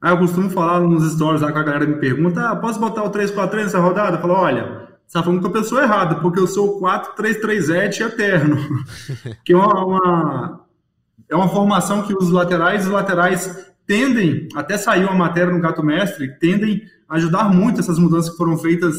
[0.00, 3.02] Ah, eu costumo falar nos stories lá que a galera me pergunta: ah, posso botar
[3.02, 4.16] o 3-4-3 nessa rodada?
[4.16, 8.00] Eu falo: olha, você está falando com a pessoa errada, porque eu sou o 4-3-3-7
[8.00, 8.56] eterno.
[9.42, 10.66] que é uma, uma,
[11.30, 15.82] é uma formação que os laterais os laterais tendem, até saiu uma matéria no Gato
[15.82, 18.96] Mestre, tendem a ajudar muito essas mudanças que foram feitas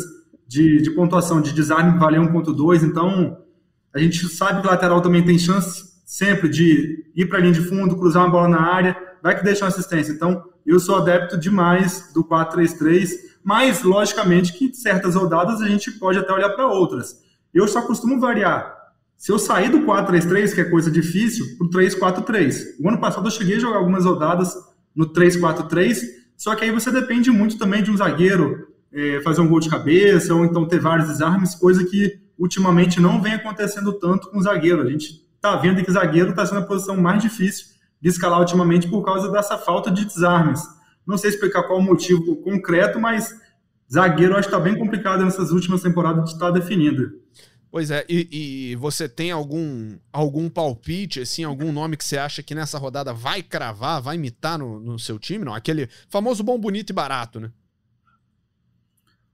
[0.48, 2.84] de, de pontuação, de desarme valer 1.2.
[2.84, 3.38] Então,
[3.94, 7.54] a gente sabe que o lateral também tem chance sempre de ir para a linha
[7.54, 10.12] de fundo, cruzar uma bola na área, vai que deixa uma assistência.
[10.12, 16.20] Então, eu sou adepto demais do 4-3-3 mas logicamente que certas rodadas a gente pode
[16.20, 17.24] até olhar para outras.
[17.54, 18.76] eu só costumo variar.
[19.16, 22.76] Se eu sair do 4-3-3, que é coisa difícil, para o 3-4-3.
[22.78, 24.54] O ano passado eu cheguei a jogar algumas rodadas
[24.94, 26.02] no 3-4-3,
[26.36, 28.68] só que aí você depende muito também de um zagueiro
[28.98, 33.22] é, fazer um gol de cabeça, ou então ter vários desarmes, coisa que ultimamente não
[33.22, 34.82] vem acontecendo tanto com o zagueiro.
[34.82, 37.68] A gente está vendo que o zagueiro está sendo a posição mais difícil
[38.02, 40.62] de escalar ultimamente por causa dessa falta de desarmes.
[41.06, 43.34] Não sei explicar qual o motivo concreto, mas
[43.92, 47.22] zagueiro acho que está bem complicado nessas últimas temporadas de estar definindo.
[47.70, 52.42] Pois é, e, e, você tem algum algum palpite, assim, algum nome que você acha
[52.42, 55.46] que nessa rodada vai cravar, vai imitar no, no seu time?
[55.46, 57.52] Não, aquele famoso bom, bonito e barato, né?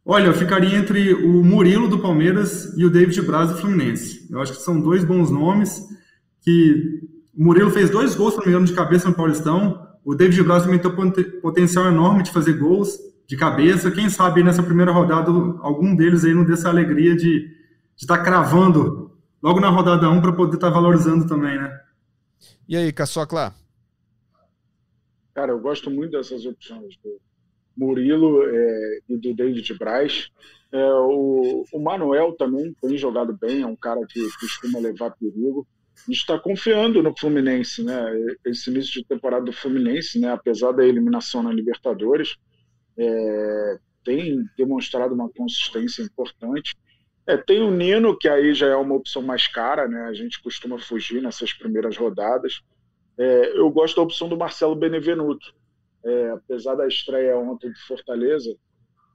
[0.05, 4.27] Olha, eu ficaria entre o Murilo do Palmeiras e o David Braz do Fluminense.
[4.29, 5.87] Eu acho que são dois bons nomes
[6.41, 6.99] que
[7.33, 9.87] o Murilo fez dois gols, se não me engano, de cabeça no Paulistão.
[10.03, 13.91] O David Braz também tem um potencial enorme de fazer gols de cabeça.
[13.91, 15.31] Quem sabe nessa primeira rodada
[15.61, 17.49] algum deles aí não dê essa alegria de
[17.95, 21.79] estar tá cravando logo na rodada 1 para poder estar tá valorizando também, né?
[22.67, 23.55] E aí, Caçocla?
[25.33, 27.19] Cara, eu gosto muito dessas opções do
[27.75, 30.29] Murilo é, e do David Braz.
[30.71, 35.67] É, o, o Manuel também tem jogado bem, é um cara que costuma levar perigo
[36.09, 38.11] está confiando no Fluminense, né?
[38.45, 40.31] Esse início de temporada do Fluminense, né?
[40.31, 42.35] Apesar da eliminação na Libertadores,
[42.97, 46.75] é, tem demonstrado uma consistência importante.
[47.25, 50.05] É, tem o Nino, que aí já é uma opção mais cara, né?
[50.05, 52.61] A gente costuma fugir nessas primeiras rodadas.
[53.17, 55.53] É, eu gosto da opção do Marcelo Benevenuto.
[56.05, 58.55] É, apesar da estreia ontem de Fortaleza,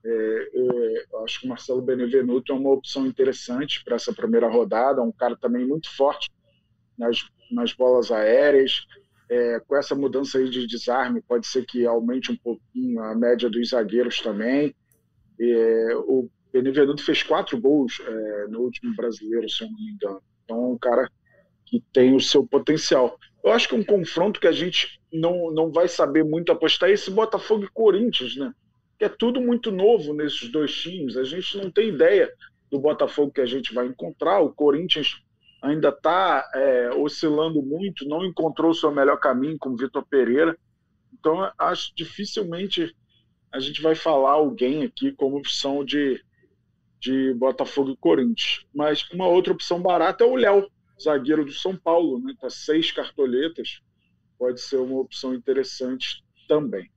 [0.05, 5.03] é, eu acho que o Marcelo Benevenuto é uma opção interessante para essa primeira rodada.
[5.03, 6.31] Um cara também muito forte
[6.97, 7.19] nas,
[7.51, 8.87] nas bolas aéreas.
[9.31, 13.51] É, com essa mudança aí de desarme, pode ser que aumente um pouquinho a média
[13.51, 14.75] dos zagueiros também.
[15.39, 20.23] É, o Benevenuto fez quatro gols é, no último brasileiro, se eu não me engano.
[20.45, 21.11] Então, é um cara
[21.67, 23.19] que tem o seu potencial.
[23.45, 26.93] Eu acho que um confronto que a gente não, não vai saber muito apostar é
[26.93, 28.53] esse Botafogo e Corinthians, né?
[28.99, 31.17] Que é tudo muito novo nesses dois times.
[31.17, 32.31] A gente não tem ideia
[32.71, 34.41] do Botafogo que a gente vai encontrar.
[34.41, 35.23] O Corinthians
[35.63, 40.57] ainda está é, oscilando muito, não encontrou o seu melhor caminho com o Vitor Pereira.
[41.13, 42.95] Então, acho dificilmente
[43.51, 46.23] a gente vai falar alguém aqui como opção de,
[47.01, 48.67] de Botafogo e Corinthians.
[48.75, 50.71] Mas uma outra opção barata é o Léo,
[51.03, 52.35] zagueiro do São Paulo, né?
[52.39, 53.81] Tá seis cartoletas,
[54.39, 56.91] pode ser uma opção interessante também.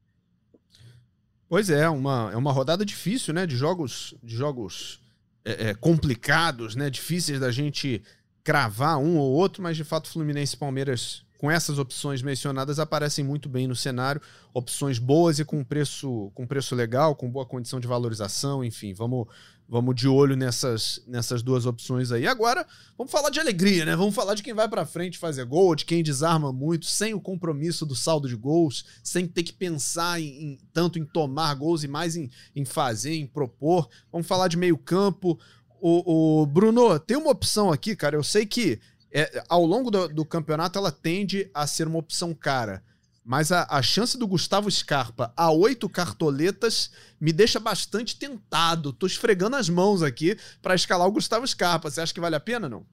[1.50, 3.46] Pois é, uma, é uma rodada difícil, né?
[3.46, 5.02] De jogos, de jogos
[5.44, 6.90] é, é, complicados, né?
[6.90, 8.02] Difíceis da gente
[8.44, 13.26] cravar um ou outro, mas de fato Fluminense e Palmeiras com essas opções mencionadas aparecem
[13.26, 14.22] muito bem no cenário,
[14.54, 19.28] opções boas e com preço com preço legal, com boa condição de valorização, enfim, vamos
[19.72, 22.28] vamos de olho nessas nessas duas opções aí.
[22.28, 22.68] Agora,
[22.98, 23.96] vamos falar de alegria, né?
[23.96, 27.22] Vamos falar de quem vai para frente fazer gol, de quem desarma muito, sem o
[27.22, 31.86] compromisso do saldo de gols, sem ter que pensar em, em tanto em tomar gols
[31.86, 33.88] e mais em, em fazer, em propor.
[34.12, 35.40] Vamos falar de meio-campo,
[35.80, 38.18] o, o, Bruno, tem uma opção aqui, cara.
[38.18, 38.78] Eu sei que
[39.10, 42.84] é, ao longo do, do, campeonato ela tende a ser uma opção cara.
[43.24, 48.92] Mas a, a chance do Gustavo Scarpa a oito cartoletas me deixa bastante tentado.
[48.92, 51.90] Tô esfregando as mãos aqui para escalar o Gustavo Scarpa.
[51.90, 52.84] Você acha que vale a pena, não?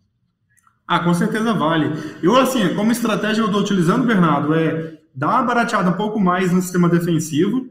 [0.87, 1.93] Ah, com certeza vale.
[2.23, 6.53] Eu, assim, como estratégia eu estou utilizando, Bernardo, é dar uma barateada um pouco mais
[6.53, 7.69] no sistema defensivo,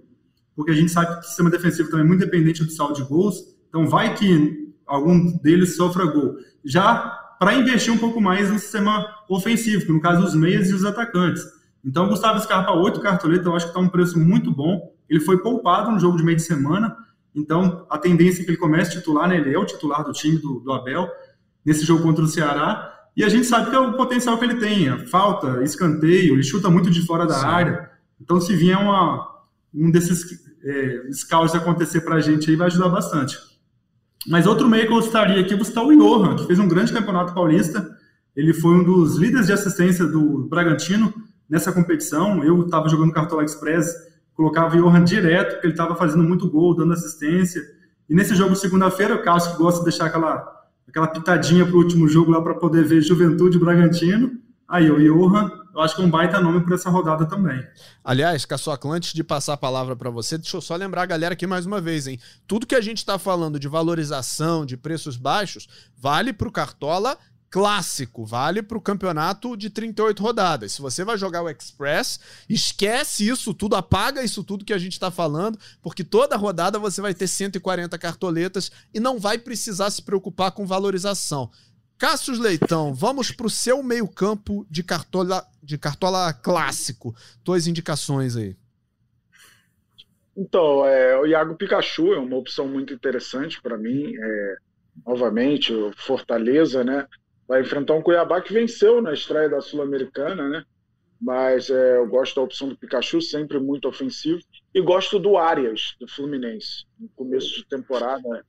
[0.56, 3.04] porque a gente sabe que o sistema defensivo também é muito dependente do saldo de
[3.04, 3.38] gols.
[3.70, 6.36] Então, vai que algum deles sofra gol.
[6.66, 6.96] Já
[7.40, 11.44] para investir um pouco mais no sistema ofensivo, no caso os meias e os atacantes.
[11.88, 14.94] Então, Gustavo Scarpa, 8 cartoletas, eu acho que está um preço muito bom.
[15.10, 16.94] Ele foi poupado no jogo de meio de semana,
[17.34, 19.38] então a tendência é que ele comece titular, né?
[19.38, 21.08] ele é o titular do time do, do Abel,
[21.64, 22.94] nesse jogo contra o Ceará.
[23.16, 26.44] E a gente sabe que é o potencial que ele tem, é falta, escanteio, ele
[26.44, 27.46] chuta muito de fora da Sim.
[27.46, 27.90] área.
[28.20, 29.26] Então, se vier uma,
[29.74, 30.26] um desses
[30.66, 33.38] é, scouts acontecer para a gente aí, vai ajudar bastante.
[34.28, 36.92] Mas outro meio que eu gostaria aqui, você está o Johan, que fez um grande
[36.92, 37.96] campeonato paulista.
[38.36, 41.14] Ele foi um dos líderes de assistência do Bragantino
[41.50, 42.44] nessa competição.
[42.44, 43.94] Eu estava jogando Cartola Express,
[44.34, 47.62] colocava o Johan direto, porque ele estava fazendo muito gol, dando assistência.
[48.10, 51.80] E nesse jogo, segunda-feira, o Carlos que gosta de deixar aquela, aquela pitadinha para o
[51.80, 54.32] último jogo lá para poder ver Juventude Bragantino.
[54.68, 57.64] Aí, o Johan, eu acho que é um baita nome para essa rodada também.
[58.04, 61.34] Aliás, Caçoca, antes de passar a palavra para você, deixa eu só lembrar a galera
[61.34, 62.20] aqui mais uma vez, hein?
[62.48, 67.18] Tudo que a gente está falando de valorização, de preços baixos, vale para o Cartola
[67.50, 70.74] clássico, vale para o campeonato de 38 rodadas.
[70.74, 72.20] Se você vai jogar o Express,
[72.50, 77.02] esquece isso tudo, apaga isso tudo que a gente está falando, porque toda rodada você
[77.02, 81.50] vai ter 140 cartoletas e não vai precisar se preocupar com valorização.
[81.98, 87.16] Cássio Leitão, vamos para o seu meio-campo de cartola, de cartola clássico.
[87.44, 88.56] Duas indicações aí.
[90.36, 94.14] Então, é, o Iago Pikachu é uma opção muito interessante para mim.
[94.16, 94.56] É,
[95.08, 97.08] novamente, o Fortaleza, né?
[97.48, 100.64] Vai enfrentar um Cuiabá que venceu na estreia da Sul-Americana, né?
[101.20, 104.40] Mas é, eu gosto da opção do Pikachu, sempre muito ofensivo.
[104.74, 106.86] E gosto do Arias, do Fluminense.
[107.00, 108.46] No começo de temporada,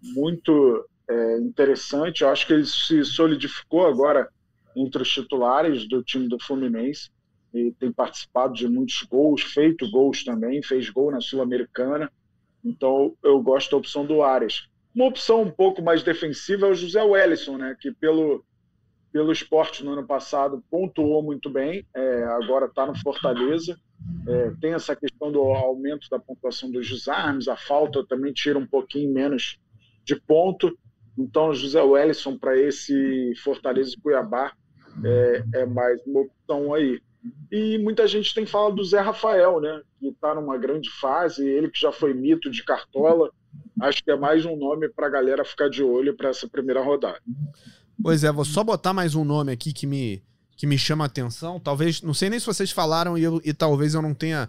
[0.00, 2.22] muito é, interessante.
[2.22, 4.28] Eu acho que ele se solidificou agora
[4.76, 7.10] entre os titulares do time do Fluminense.
[7.52, 12.10] E tem participado de muitos gols, feito gols também, fez gol na Sul-Americana.
[12.64, 14.68] Então eu gosto da opção do Arias.
[14.94, 18.44] Uma opção um pouco mais defensiva é o José Wellison, né, que pelo,
[19.12, 23.76] pelo esporte no ano passado pontuou muito bem, é, agora está no Fortaleza.
[24.26, 28.66] É, tem essa questão do aumento da pontuação dos desarmes, a falta também tira um
[28.66, 29.58] pouquinho menos
[30.04, 30.76] de ponto.
[31.16, 34.52] Então, José Wellison para esse Fortaleza e Cuiabá
[35.04, 37.00] é, é, mais uma opção aí.
[37.50, 39.80] E muita gente tem falado do Zé Rafael, né?
[40.00, 43.30] Que está numa grande fase, ele que já foi mito de cartola,
[43.82, 46.82] acho que é mais um nome para a galera ficar de olho para essa primeira
[46.82, 47.20] rodada.
[48.02, 50.22] Pois é, vou só botar mais um nome aqui que me,
[50.56, 51.58] que me chama a atenção.
[51.58, 54.48] Talvez, não sei nem se vocês falaram e, eu, e talvez eu não tenha,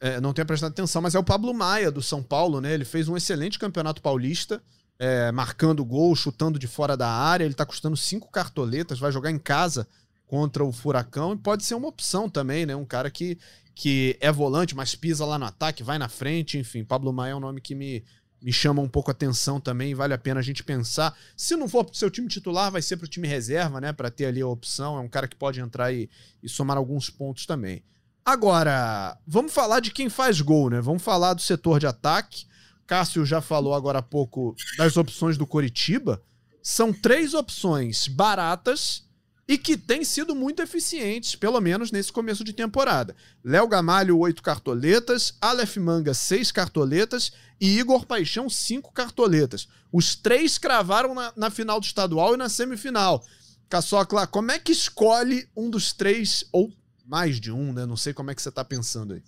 [0.00, 2.74] é, não tenha prestado atenção, mas é o Pablo Maia, do São Paulo, né?
[2.74, 4.62] Ele fez um excelente campeonato paulista,
[4.98, 7.44] é, marcando gol, chutando de fora da área.
[7.44, 9.86] Ele tá custando cinco cartoletas, vai jogar em casa
[10.26, 12.76] contra o Furacão e pode ser uma opção também, né?
[12.76, 13.36] Um cara que,
[13.74, 16.84] que é volante, mas pisa lá no ataque, vai na frente, enfim.
[16.84, 18.04] Pablo Maia é um nome que me,
[18.42, 21.16] me chama um pouco a atenção também, vale a pena a gente pensar.
[21.36, 23.92] Se não for pro seu time titular, vai ser pro time reserva, né?
[23.92, 24.96] Para ter ali a opção.
[24.96, 26.08] É um cara que pode entrar e,
[26.42, 27.84] e somar alguns pontos também.
[28.24, 30.80] Agora, vamos falar de quem faz gol, né?
[30.80, 32.46] Vamos falar do setor de ataque.
[32.86, 36.22] Cássio já falou agora há pouco das opções do Coritiba.
[36.62, 39.08] São três opções baratas
[39.50, 43.16] e que têm sido muito eficientes, pelo menos nesse começo de temporada.
[43.42, 49.68] Léo Gamalho, oito cartoletas, Aleph Manga, seis cartoletas e Igor Paixão, cinco cartoletas.
[49.92, 53.24] Os três cravaram na, na final do estadual e na semifinal.
[53.68, 56.72] Caçocla, como é que escolhe um dos três, ou
[57.04, 57.84] mais de um, né?
[57.84, 59.22] Não sei como é que você tá pensando aí.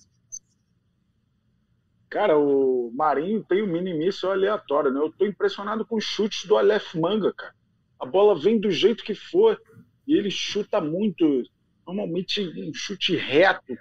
[2.09, 5.01] Cara, o Marinho tem um minimício aleatório, né?
[5.01, 7.57] Eu tô impressionado com os chutes do Aleph Manga, cara.
[7.99, 9.61] A bola vem do jeito que for
[10.07, 11.43] e ele chuta muito,
[11.87, 13.77] normalmente um chute reto,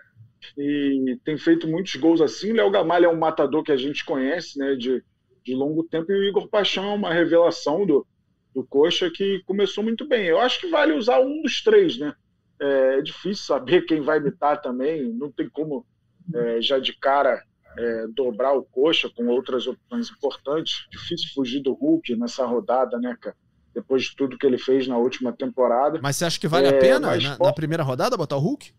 [0.58, 2.52] e tem feito muitos gols assim.
[2.52, 5.04] O Léo Gamalho é um matador que a gente conhece, né, de,
[5.44, 8.06] de longo tempo, e o Igor Paixão é uma revelação do,
[8.54, 10.26] do Coxa que começou muito bem.
[10.26, 12.14] Eu acho que vale usar um dos três, né?
[12.60, 15.86] É, é difícil saber quem vai imitar também, não tem como
[16.34, 17.44] é, já de cara
[17.78, 20.86] é, dobrar o Coxa com outras opções importantes.
[20.90, 23.36] Difícil fugir do Hulk nessa rodada, né, cara?
[23.74, 26.00] Depois de tudo que ele fez na última temporada.
[26.02, 28.74] Mas você acha que vale é, a pena na, na, primeira rodada botar o Hulk?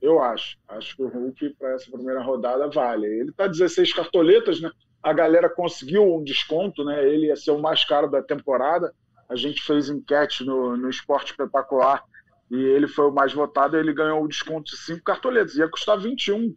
[0.00, 0.58] Eu acho.
[0.68, 3.06] Acho que o Hulk para essa primeira rodada vale.
[3.06, 4.70] Ele tá 16 cartoletas, né?
[5.02, 7.06] A galera conseguiu um desconto, né?
[7.06, 8.92] Ele ia ser o mais caro da temporada.
[9.28, 12.02] A gente fez enquete no, no Esporte Espetacular
[12.50, 13.76] e ele foi o mais votado.
[13.76, 15.54] Ele ganhou o desconto de 5 cartoletas.
[15.54, 16.54] Ia custar 21.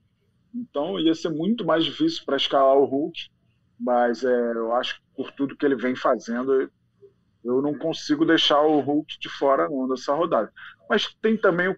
[0.54, 3.32] Então ia ser muito mais difícil para escalar o Hulk
[3.84, 6.70] mas é, eu acho que por tudo que ele vem fazendo,
[7.44, 10.52] eu não consigo deixar o Hulk de fora não rodada.
[10.90, 11.78] Mas tem também o,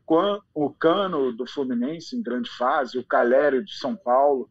[0.54, 4.50] o Cano do Fluminense em grande fase, o Calério de São Paulo.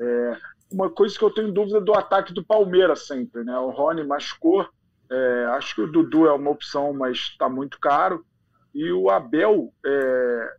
[0.00, 0.36] É,
[0.70, 3.56] uma coisa que eu tenho dúvida do ataque do Palmeiras sempre, né?
[3.58, 4.68] O Rony machucou,
[5.10, 8.24] é, acho que o Dudu é uma opção, mas está muito caro.
[8.74, 10.56] E o Abel, é,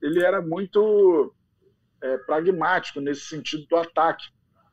[0.00, 1.34] ele era muito
[2.00, 4.24] é, pragmático nesse sentido do ataque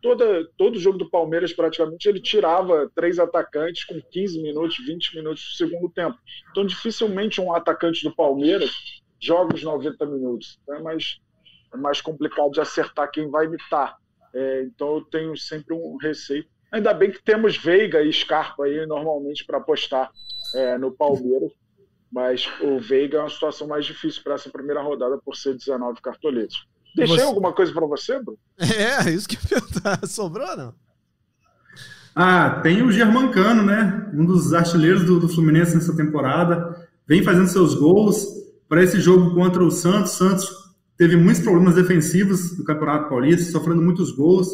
[0.02, 5.44] toda, todo jogo do Palmeiras, praticamente, ele tirava três atacantes com 15 minutos, 20 minutos
[5.44, 6.18] do segundo tempo.
[6.52, 8.72] Então, dificilmente um atacante do Palmeiras
[9.20, 10.60] joga os 90 minutos.
[10.64, 11.20] Então, é, mais,
[11.74, 13.98] é mais complicado de acertar quem vai imitar.
[14.34, 16.46] É, então, eu tenho sempre um receio.
[16.72, 20.12] Ainda bem que temos Veiga e Scarpa aí, normalmente, para apostar
[20.56, 21.52] é, no Palmeiras.
[22.12, 26.02] Mas o Veiga é uma situação mais difícil para essa primeira rodada, por ser 19
[26.02, 26.58] cartoletes.
[26.96, 27.24] Deixei você...
[27.24, 28.38] alguma coisa para você, Bruno?
[28.60, 30.00] É, isso que eu perguntar.
[30.08, 30.74] Sobrou não?
[32.16, 34.10] Ah, tem o Germancano, né?
[34.14, 36.88] Um dos artilheiros do, do Fluminense nessa temporada.
[37.08, 38.26] Vem fazendo seus gols.
[38.68, 40.50] Para esse jogo contra o Santos, Santos
[40.98, 44.50] teve muitos problemas defensivos no Campeonato Paulista, sofrendo muitos gols.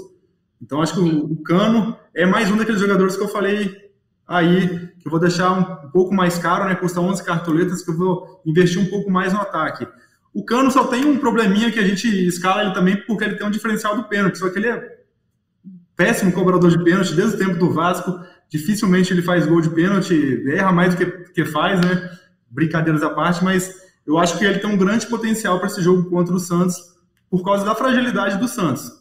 [0.61, 3.85] Então acho que o, o Cano é mais um daqueles jogadores que eu falei
[4.27, 6.75] aí que eu vou deixar um, pouco mais caro, né?
[6.75, 9.87] Custa 11 cartoletas, que eu vou investir um pouco mais no ataque.
[10.35, 13.47] O Cano só tem um probleminha que a gente escala ele também porque ele tem
[13.47, 14.97] um diferencial do pênalti, só que ele é
[15.95, 18.19] péssimo cobrador de pênalti desde o tempo do Vasco.
[18.49, 22.11] Dificilmente ele faz gol de pênalti, erra mais do que, que faz, né?
[22.49, 23.73] Brincadeiras à parte, mas
[24.05, 26.75] eu acho que ele tem um grande potencial para esse jogo contra o Santos
[27.29, 28.91] por causa da fragilidade do Santos.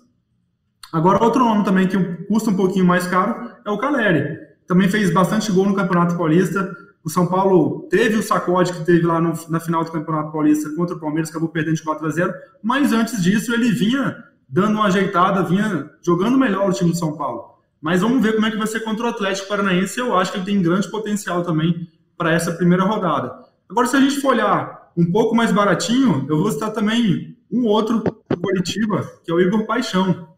[0.93, 4.39] Agora, outro nome também que custa um pouquinho mais caro é o Caleri.
[4.69, 6.73] Também fez bastante gol no Campeonato Paulista.
[7.05, 10.71] O São Paulo teve o sacode que teve lá no, na final do Campeonato Paulista
[10.75, 12.33] contra o Palmeiras, acabou perdendo de 4 a 0
[12.63, 17.17] mas antes disso ele vinha dando uma ajeitada, vinha jogando melhor o time do São
[17.17, 17.55] Paulo.
[17.81, 20.01] Mas vamos ver como é que vai ser contra o Atlético Paranaense.
[20.01, 21.87] Eu acho que ele tem grande potencial também
[22.17, 23.35] para essa primeira rodada.
[23.69, 27.67] Agora, se a gente for olhar um pouco mais baratinho, eu vou citar também um
[27.67, 30.29] outro do Curitiba, que é o Igor Paixão.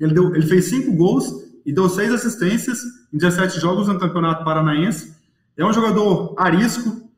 [0.00, 1.32] Ele, deu, ele fez cinco gols
[1.64, 2.80] e deu seis assistências
[3.12, 5.14] em 17 jogos no Campeonato Paranaense.
[5.60, 7.10] É um jogador arisco,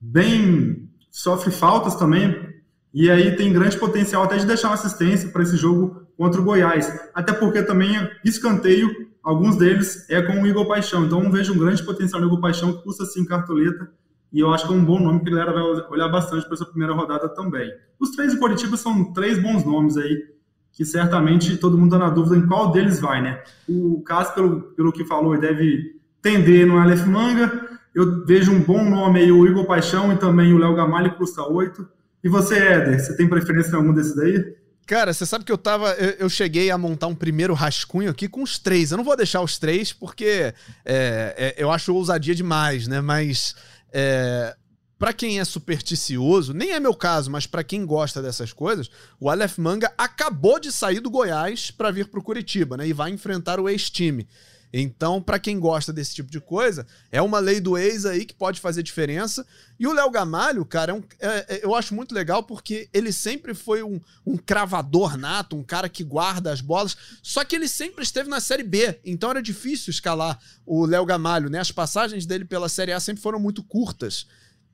[0.00, 2.48] bem sofre faltas também,
[2.94, 6.44] e aí tem grande potencial até de deixar uma assistência para esse jogo contra o
[6.44, 6.90] Goiás.
[7.14, 7.90] Até porque também
[8.24, 8.90] escanteio,
[9.22, 11.04] alguns deles é com o Igor Paixão.
[11.04, 13.92] Então vejo um grande potencial no Igor Paixão, que custa sim cartoleta.
[14.32, 16.54] E eu acho que é um bom nome que a galera vai olhar bastante para
[16.54, 17.70] essa primeira rodada também.
[17.98, 20.24] Os três de Curitiba são três bons nomes aí,
[20.72, 23.42] que certamente todo mundo está na dúvida em qual deles vai, né?
[23.68, 27.69] O Cássio, pelo, pelo que falou, deve tender no Aleph Manga.
[27.94, 31.42] Eu vejo um bom nome aí, o Igor Paixão e também o Léo Gamalho, custa
[31.42, 31.86] 8.
[32.22, 34.56] E você, Éder, você tem preferência em algum desses daí?
[34.86, 35.92] Cara, você sabe que eu tava.
[35.92, 38.90] Eu, eu, cheguei a montar um primeiro rascunho aqui com os três.
[38.90, 40.52] Eu não vou deixar os três porque
[40.84, 43.00] é, é, eu acho ousadia demais, né?
[43.00, 43.54] Mas.
[43.92, 44.56] É,
[44.98, 49.30] para quem é supersticioso, nem é meu caso, mas para quem gosta dessas coisas, o
[49.30, 52.86] Aleph Manga acabou de sair do Goiás para vir pro Curitiba, né?
[52.86, 54.28] E vai enfrentar o ex-time.
[54.72, 58.34] Então, para quem gosta desse tipo de coisa, é uma lei do ex aí que
[58.34, 59.44] pode fazer diferença.
[59.78, 63.12] E o Léo Gamalho, cara, é um, é, é, eu acho muito legal porque ele
[63.12, 67.66] sempre foi um, um cravador nato, um cara que guarda as bolas, só que ele
[67.66, 71.58] sempre esteve na Série B, então era difícil escalar o Léo Gamalho, né?
[71.58, 74.26] As passagens dele pela Série A sempre foram muito curtas.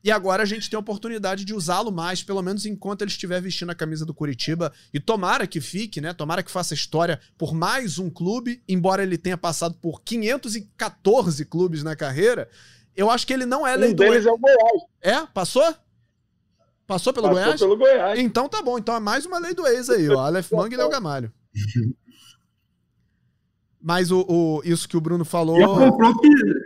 [0.06, 3.42] E agora a gente tem a oportunidade de usá-lo mais, pelo menos enquanto ele estiver
[3.42, 4.72] vestindo a camisa do Curitiba.
[4.94, 6.12] E tomara que fique, né?
[6.12, 11.82] Tomara que faça história por mais um clube, embora ele tenha passado por 514 clubes
[11.82, 12.48] na carreira.
[12.94, 14.82] Eu acho que ele não é lei um do deles é o Goiás.
[15.02, 15.26] É?
[15.34, 15.74] Passou?
[16.86, 17.60] Passou pelo Passou Goiás?
[17.60, 18.20] pelo Goiás.
[18.20, 18.78] Então tá bom.
[18.78, 20.20] Então é mais uma lei do ex aí, ó.
[20.20, 21.32] Aleph Mang e Léo Gamalho.
[23.86, 25.60] Mas o, o, isso que o Bruno falou.
[25.60, 26.20] E é um confronto,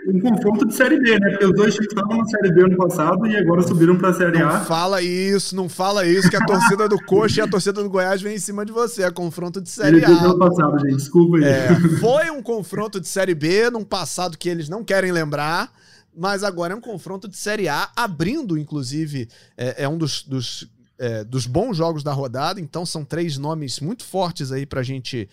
[0.06, 1.28] um confronto de Série B, né?
[1.32, 4.14] Porque os dois times estavam na Série B ano passado e agora subiram para a
[4.14, 4.58] Série não A.
[4.58, 7.90] Não fala isso, não fala isso, que a torcida do Coxa e a torcida do
[7.90, 9.02] Goiás vem em cima de você.
[9.02, 10.08] É confronto de Série Ele A.
[10.08, 10.96] ano passado, gente.
[10.96, 11.44] Desculpa aí.
[11.44, 15.70] É, foi um confronto de Série B num passado que eles não querem lembrar.
[16.16, 20.66] Mas agora é um confronto de Série A, abrindo, inclusive, é, é um dos, dos,
[20.98, 22.62] é, dos bons jogos da rodada.
[22.62, 25.28] Então são três nomes muito fortes aí pra gente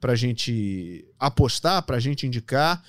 [0.00, 2.82] para a gente apostar, para a gente indicar.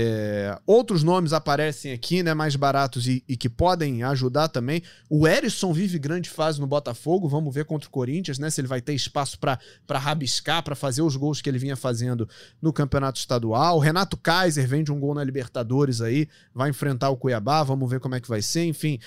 [0.00, 4.82] É, outros nomes aparecem aqui, né, mais baratos e, e, que podem ajudar também.
[5.08, 8.68] O Erisson vive grande fase no Botafogo, vamos ver contra o Corinthians, né, se ele
[8.68, 9.58] vai ter espaço para
[9.98, 12.28] rabiscar, para fazer os gols que ele vinha fazendo
[12.60, 13.76] no Campeonato Estadual.
[13.76, 17.88] O Renato Kaiser vem de um gol na Libertadores aí, vai enfrentar o Cuiabá, vamos
[17.88, 18.64] ver como é que vai ser.
[18.66, 19.00] Enfim,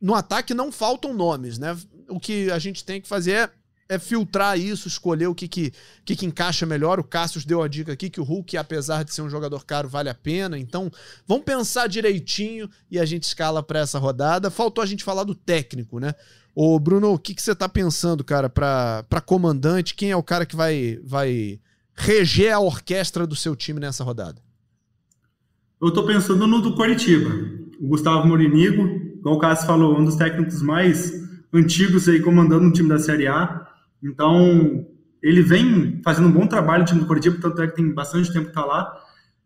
[0.00, 1.76] no ataque não faltam nomes, né?
[2.08, 3.50] O que a gente tem que fazer é
[3.88, 5.72] é filtrar isso, escolher o que, que,
[6.04, 6.98] que, que encaixa melhor.
[6.98, 9.88] O Cassius deu a dica aqui que o Hulk, apesar de ser um jogador caro,
[9.88, 10.58] vale a pena.
[10.58, 10.90] Então,
[11.26, 14.50] vamos pensar direitinho e a gente escala para essa rodada.
[14.50, 16.14] Faltou a gente falar do técnico, né?
[16.54, 19.94] Ô, Bruno, o que, que você tá pensando, cara, para comandante?
[19.94, 21.60] Quem é o cara que vai, vai
[21.94, 24.40] reger a orquestra do seu time nessa rodada?
[25.82, 27.28] Eu tô pensando no do Coritiba.
[27.80, 28.84] O Gustavo Morinigo,
[29.18, 31.12] igual o Cássio falou, um dos técnicos mais
[31.52, 33.73] antigos aí comandando o time da Série A.
[34.04, 34.86] Então,
[35.22, 38.30] ele vem fazendo um bom trabalho no time do Coritiba, tanto é que tem bastante
[38.30, 38.94] tempo que está lá.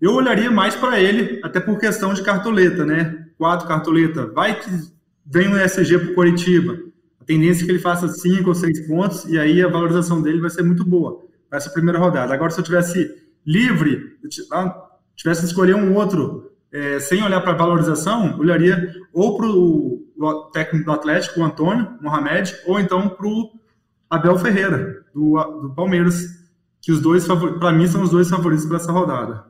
[0.01, 3.27] Eu olharia mais para ele, até por questão de cartoleta, né?
[3.39, 4.27] Quatro cartoleta.
[4.27, 4.71] Vai que
[5.25, 6.79] vem um ESG para o Coritiba.
[7.21, 10.41] A tendência é que ele faça cinco ou seis pontos, e aí a valorização dele
[10.41, 12.35] vai ser muito boa para essa primeira rodada.
[12.35, 13.09] Agora, se eu tivesse
[13.47, 14.17] livre,
[14.53, 20.51] ah, tivesse escolher um outro é, sem olhar para a valorização, olharia ou para o
[20.53, 23.51] técnico do Atlético, o Antônio Mohamed, ou então para o
[24.11, 26.15] Abel Ferreira, do, do Palmeiras,
[26.81, 29.45] que os dois, para mim, são os dois favoritos para essa rodada.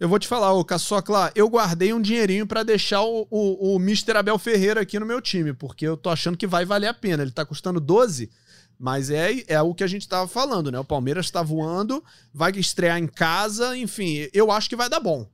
[0.00, 3.76] Eu vou te falar, ô Caçocla, eu guardei um dinheirinho para deixar o, o, o
[3.80, 4.16] Mr.
[4.16, 7.22] Abel Ferreira aqui no meu time, porque eu tô achando que vai valer a pena.
[7.22, 8.30] Ele tá custando 12,
[8.78, 10.78] mas é, é o que a gente tava falando, né?
[10.78, 12.02] O Palmeiras tá voando,
[12.32, 15.28] vai estrear em casa, enfim, eu acho que vai dar bom.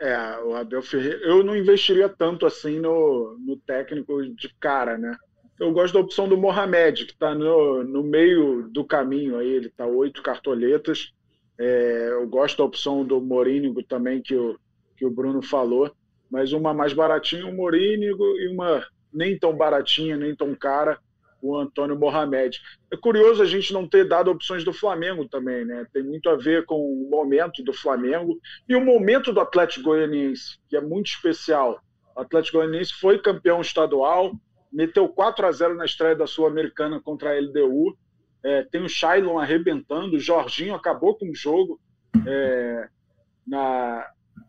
[0.00, 5.16] É, o Abel Ferreira, eu não investiria tanto assim no, no técnico de cara, né?
[5.58, 9.66] Eu gosto da opção do Mohamed, que está no, no meio do caminho aí, ele
[9.66, 11.12] está oito cartoletas.
[11.58, 14.56] É, eu gosto da opção do Morínigo também, que o,
[14.96, 15.90] que o Bruno falou,
[16.30, 20.98] mas uma mais baratinha, o Morínigo, e uma nem tão baratinha, nem tão cara,
[21.42, 22.60] o Antônio Mohamed.
[22.92, 25.86] É curioso a gente não ter dado opções do Flamengo também, né?
[25.92, 28.38] Tem muito a ver com o momento do Flamengo
[28.68, 31.80] e o momento do Atlético Goianiense, que é muito especial.
[32.16, 34.32] O Atlético Goianiense foi campeão estadual,
[34.72, 37.96] meteu 4 a 0 na estreia da Sul-Americana contra a LDU.
[38.42, 41.80] É, tem o Shailon arrebentando, o Jorginho acabou com o jogo
[42.26, 42.88] é,
[43.46, 44.06] na,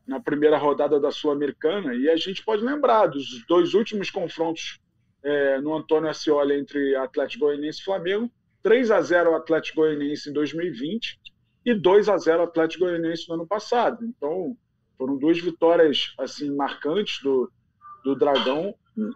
[0.07, 1.93] na primeira rodada da Sul-Americana.
[1.95, 4.79] E a gente pode lembrar dos dois últimos confrontos
[5.23, 8.31] é, no Antônio Ascioli entre Atlético Goianiense e Flamengo.
[8.61, 11.19] 3 a 0 Atlético Goianiense em 2020
[11.65, 14.03] e 2 a 0 Atlético Goianiense no ano passado.
[14.05, 14.55] Então,
[14.97, 17.49] foram duas vitórias assim marcantes do,
[18.03, 18.73] do Dragão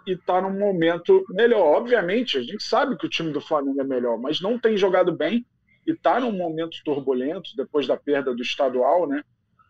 [0.07, 1.77] e está num momento melhor.
[1.77, 5.11] Obviamente, a gente sabe que o time do Flamengo é melhor, mas não tem jogado
[5.11, 5.45] bem
[5.85, 9.23] e está num momento turbulento depois da perda do estadual, né?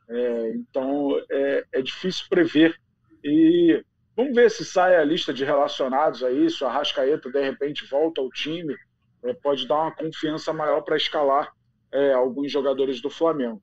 [0.09, 2.79] É, então é, é difícil prever.
[3.23, 3.83] E
[4.15, 6.65] Vamos ver se sai a lista de relacionados a isso.
[6.65, 8.75] A Rascaeta, de repente, volta ao time.
[9.23, 11.51] É, pode dar uma confiança maior para escalar
[11.93, 13.61] é, alguns jogadores do Flamengo.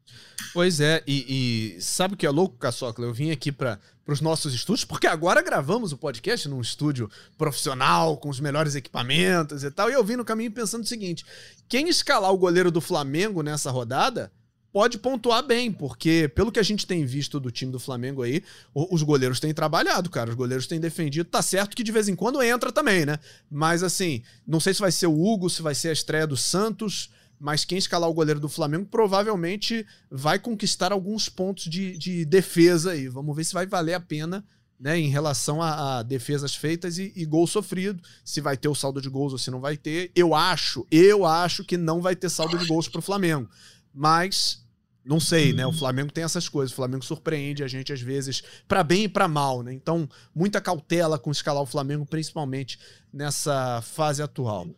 [0.55, 3.05] Pois é, e, e sabe o que é louco, Caçocla?
[3.05, 8.17] Eu vim aqui para os nossos estúdios, porque agora gravamos o podcast num estúdio profissional,
[8.17, 11.25] com os melhores equipamentos e tal, e eu vim no caminho pensando o seguinte:
[11.69, 14.33] quem escalar o goleiro do Flamengo nessa rodada
[14.73, 18.43] pode pontuar bem, porque pelo que a gente tem visto do time do Flamengo aí,
[18.73, 20.31] os goleiros têm trabalhado, cara.
[20.31, 21.29] Os goleiros têm defendido.
[21.29, 23.19] Tá certo que de vez em quando entra também, né?
[23.51, 26.37] Mas assim, não sei se vai ser o Hugo, se vai ser a estreia do
[26.37, 27.11] Santos,
[27.41, 32.93] mas quem escalar o goleiro do Flamengo provavelmente vai conquistar alguns pontos de, de defesa
[32.93, 33.09] aí.
[33.09, 34.45] Vamos ver se vai valer a pena.
[34.83, 38.75] Né, em relação a, a defesas feitas e, e, gol sofrido, se vai ter o
[38.75, 40.11] saldo de gols ou se não vai ter.
[40.17, 43.47] Eu acho, eu acho que não vai ter saldo de gols para o Flamengo
[43.93, 44.65] mas
[45.05, 45.67] não sei, né?
[45.67, 46.73] O Flamengo tem essas coisas.
[46.73, 49.73] O Flamengo surpreende a gente às vezes para bem e para mal, né?
[49.73, 52.79] Então, muita cautela com escalar o Flamengo, principalmente
[53.13, 54.69] nessa fase atual.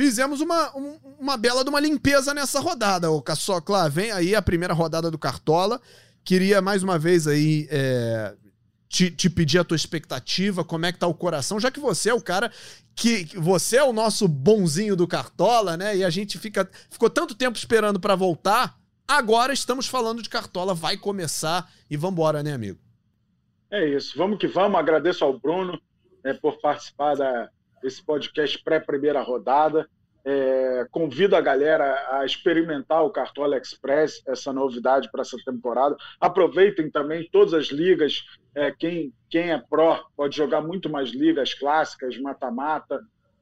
[0.00, 3.86] Fizemos uma, um, uma bela de uma limpeza nessa rodada, o Caçocla.
[3.86, 5.78] Vem aí a primeira rodada do Cartola.
[6.24, 8.34] Queria mais uma vez aí é,
[8.88, 12.08] te, te, pedir a tua expectativa, como é que tá o coração, já que você
[12.08, 12.50] é o cara
[12.96, 15.94] que você é o nosso bonzinho do Cartola, né?
[15.94, 18.78] E a gente fica ficou tanto tempo esperando para voltar.
[19.06, 22.78] Agora estamos falando de Cartola, vai começar e vambora, né, amigo?
[23.70, 24.80] É isso, vamos que vamos.
[24.80, 25.78] Agradeço ao Bruno
[26.24, 27.50] é, por participar da,
[27.82, 29.88] desse podcast pré-primeira rodada.
[30.22, 35.96] É, convido a galera a experimentar o Cartola Express, essa novidade para essa temporada.
[36.20, 38.22] Aproveitem também todas as ligas.
[38.54, 43.00] É, quem, quem é pró pode jogar muito mais ligas clássicas, mata-mata,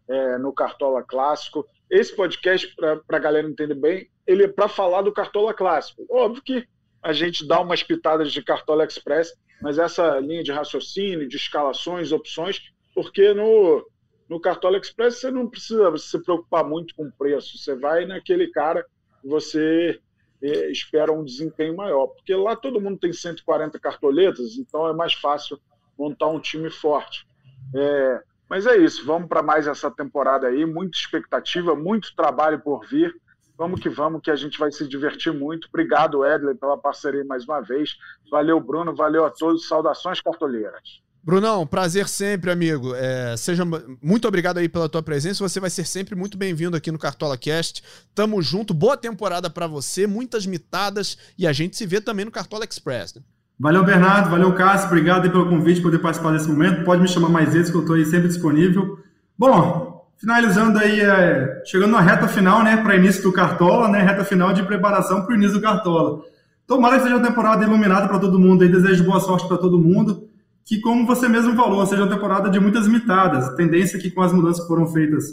[0.09, 1.67] é, no Cartola Clássico.
[1.91, 6.07] Esse podcast, para a galera entender bem, ele é para falar do Cartola Clássico.
[6.11, 6.69] Óbvio que
[7.03, 9.33] a gente dá umas pitadas de Cartola Express,
[9.63, 12.61] mas essa linha de raciocínio, de escalações, opções,
[12.95, 13.85] porque no
[14.29, 18.49] no Cartola Express você não precisa se preocupar muito com o preço, você vai naquele
[18.49, 18.85] cara
[19.21, 20.01] que você
[20.43, 25.15] é, espera um desempenho maior, porque lá todo mundo tem 140 cartoletas, então é mais
[25.15, 25.59] fácil
[25.99, 27.27] montar um time forte.
[27.75, 32.87] É, mas é isso, vamos para mais essa temporada aí, muita expectativa, muito trabalho por
[32.87, 33.15] vir.
[33.59, 35.67] Vamos que vamos, que a gente vai se divertir muito.
[35.67, 37.99] Obrigado, Edler, pela parceria mais uma vez.
[38.31, 39.67] Valeu, Bruno, valeu a todos.
[39.67, 41.03] Saudações cartoleiras.
[41.29, 42.95] Brunão, prazer sempre, amigo.
[42.95, 43.63] É, seja
[44.03, 45.47] muito obrigado aí pela tua presença.
[45.47, 47.85] Você vai ser sempre muito bem-vindo aqui no Cartola Cast.
[48.15, 48.73] Tamo junto.
[48.73, 53.15] Boa temporada para você, muitas mitadas e a gente se vê também no Cartola Express.
[53.15, 53.21] Né?
[53.61, 54.31] Valeu, Bernardo.
[54.31, 54.87] Valeu, Cássio.
[54.87, 56.83] Obrigado pelo convite, poder participar desse momento.
[56.83, 58.99] Pode me chamar mais vezes, que eu estou aí sempre disponível.
[59.39, 64.25] Bom, finalizando aí, é, chegando na reta final, né, para início do Cartola, né, reta
[64.25, 66.23] final de preparação para o início do Cartola.
[66.67, 68.65] Tomara que seja uma temporada iluminada para todo mundo.
[68.65, 70.27] Aí desejo boa sorte para todo mundo
[70.69, 73.47] que, como você mesmo falou, seja uma temporada de muitas mitadas.
[73.47, 75.33] A tendência é que, com as mudanças que foram feitas,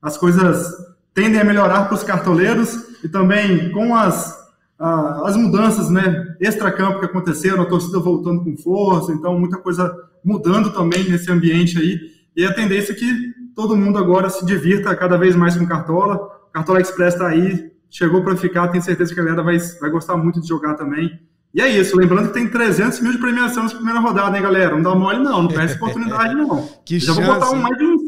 [0.00, 0.72] as coisas
[1.12, 4.34] tendem a melhorar para os cartoleiros e também com as,
[4.78, 10.72] as mudanças né, extra-campo que aconteceram, a torcida voltando com força, então muita coisa mudando
[10.72, 12.00] também nesse ambiente aí.
[12.34, 16.26] E a tendência é que todo mundo agora se divirta cada vez mais com Cartola.
[16.54, 20.16] Cartola Express está aí, chegou para ficar, tenho certeza que a galera vai, vai gostar
[20.16, 21.20] muito de jogar também.
[21.52, 24.76] E é isso, lembrando que tem 300 mil de premiação nessa primeira rodada, hein, galera?
[24.76, 26.68] Não dá mole, não, não perde oportunidade, não.
[26.84, 27.26] que Já chance.
[27.26, 28.00] vou botar um, mais de uns,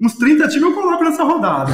[0.00, 1.72] uns 30 times eu coloco nessa rodada.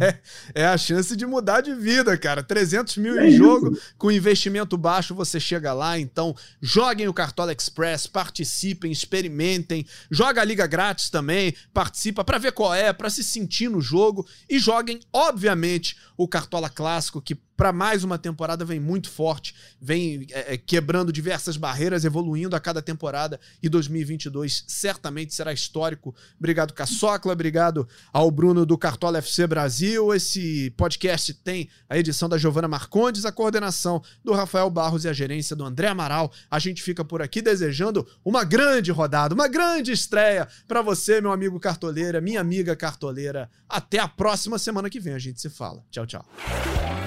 [0.54, 2.42] é a chance de mudar de vida, cara.
[2.42, 3.82] 300 mil é em jogo, isso.
[3.96, 5.98] com investimento baixo você chega lá.
[5.98, 9.86] Então, joguem o Cartola Express, participem, experimentem.
[10.10, 14.26] Joga a Liga Grátis também, participa para ver qual é, para se sentir no jogo.
[14.50, 20.26] E joguem, obviamente, o Cartola Clássico, que para mais uma temporada vem muito forte, vem
[20.30, 26.14] é, é, quebrando diversas barreiras, evoluindo a cada temporada e 2022 certamente será histórico.
[26.38, 30.14] Obrigado, Caçocla, obrigado ao Bruno do Cartola FC Brasil.
[30.14, 35.12] Esse podcast tem a edição da Giovana Marcondes, a coordenação do Rafael Barros e a
[35.12, 36.32] gerência do André Amaral.
[36.50, 41.32] A gente fica por aqui desejando uma grande rodada, uma grande estreia para você, meu
[41.32, 43.50] amigo cartoleira, minha amiga cartoleira.
[43.68, 45.84] Até a próxima semana que vem a gente se fala.
[45.90, 46.07] Tchau, tchau.
[46.08, 46.97] チャー。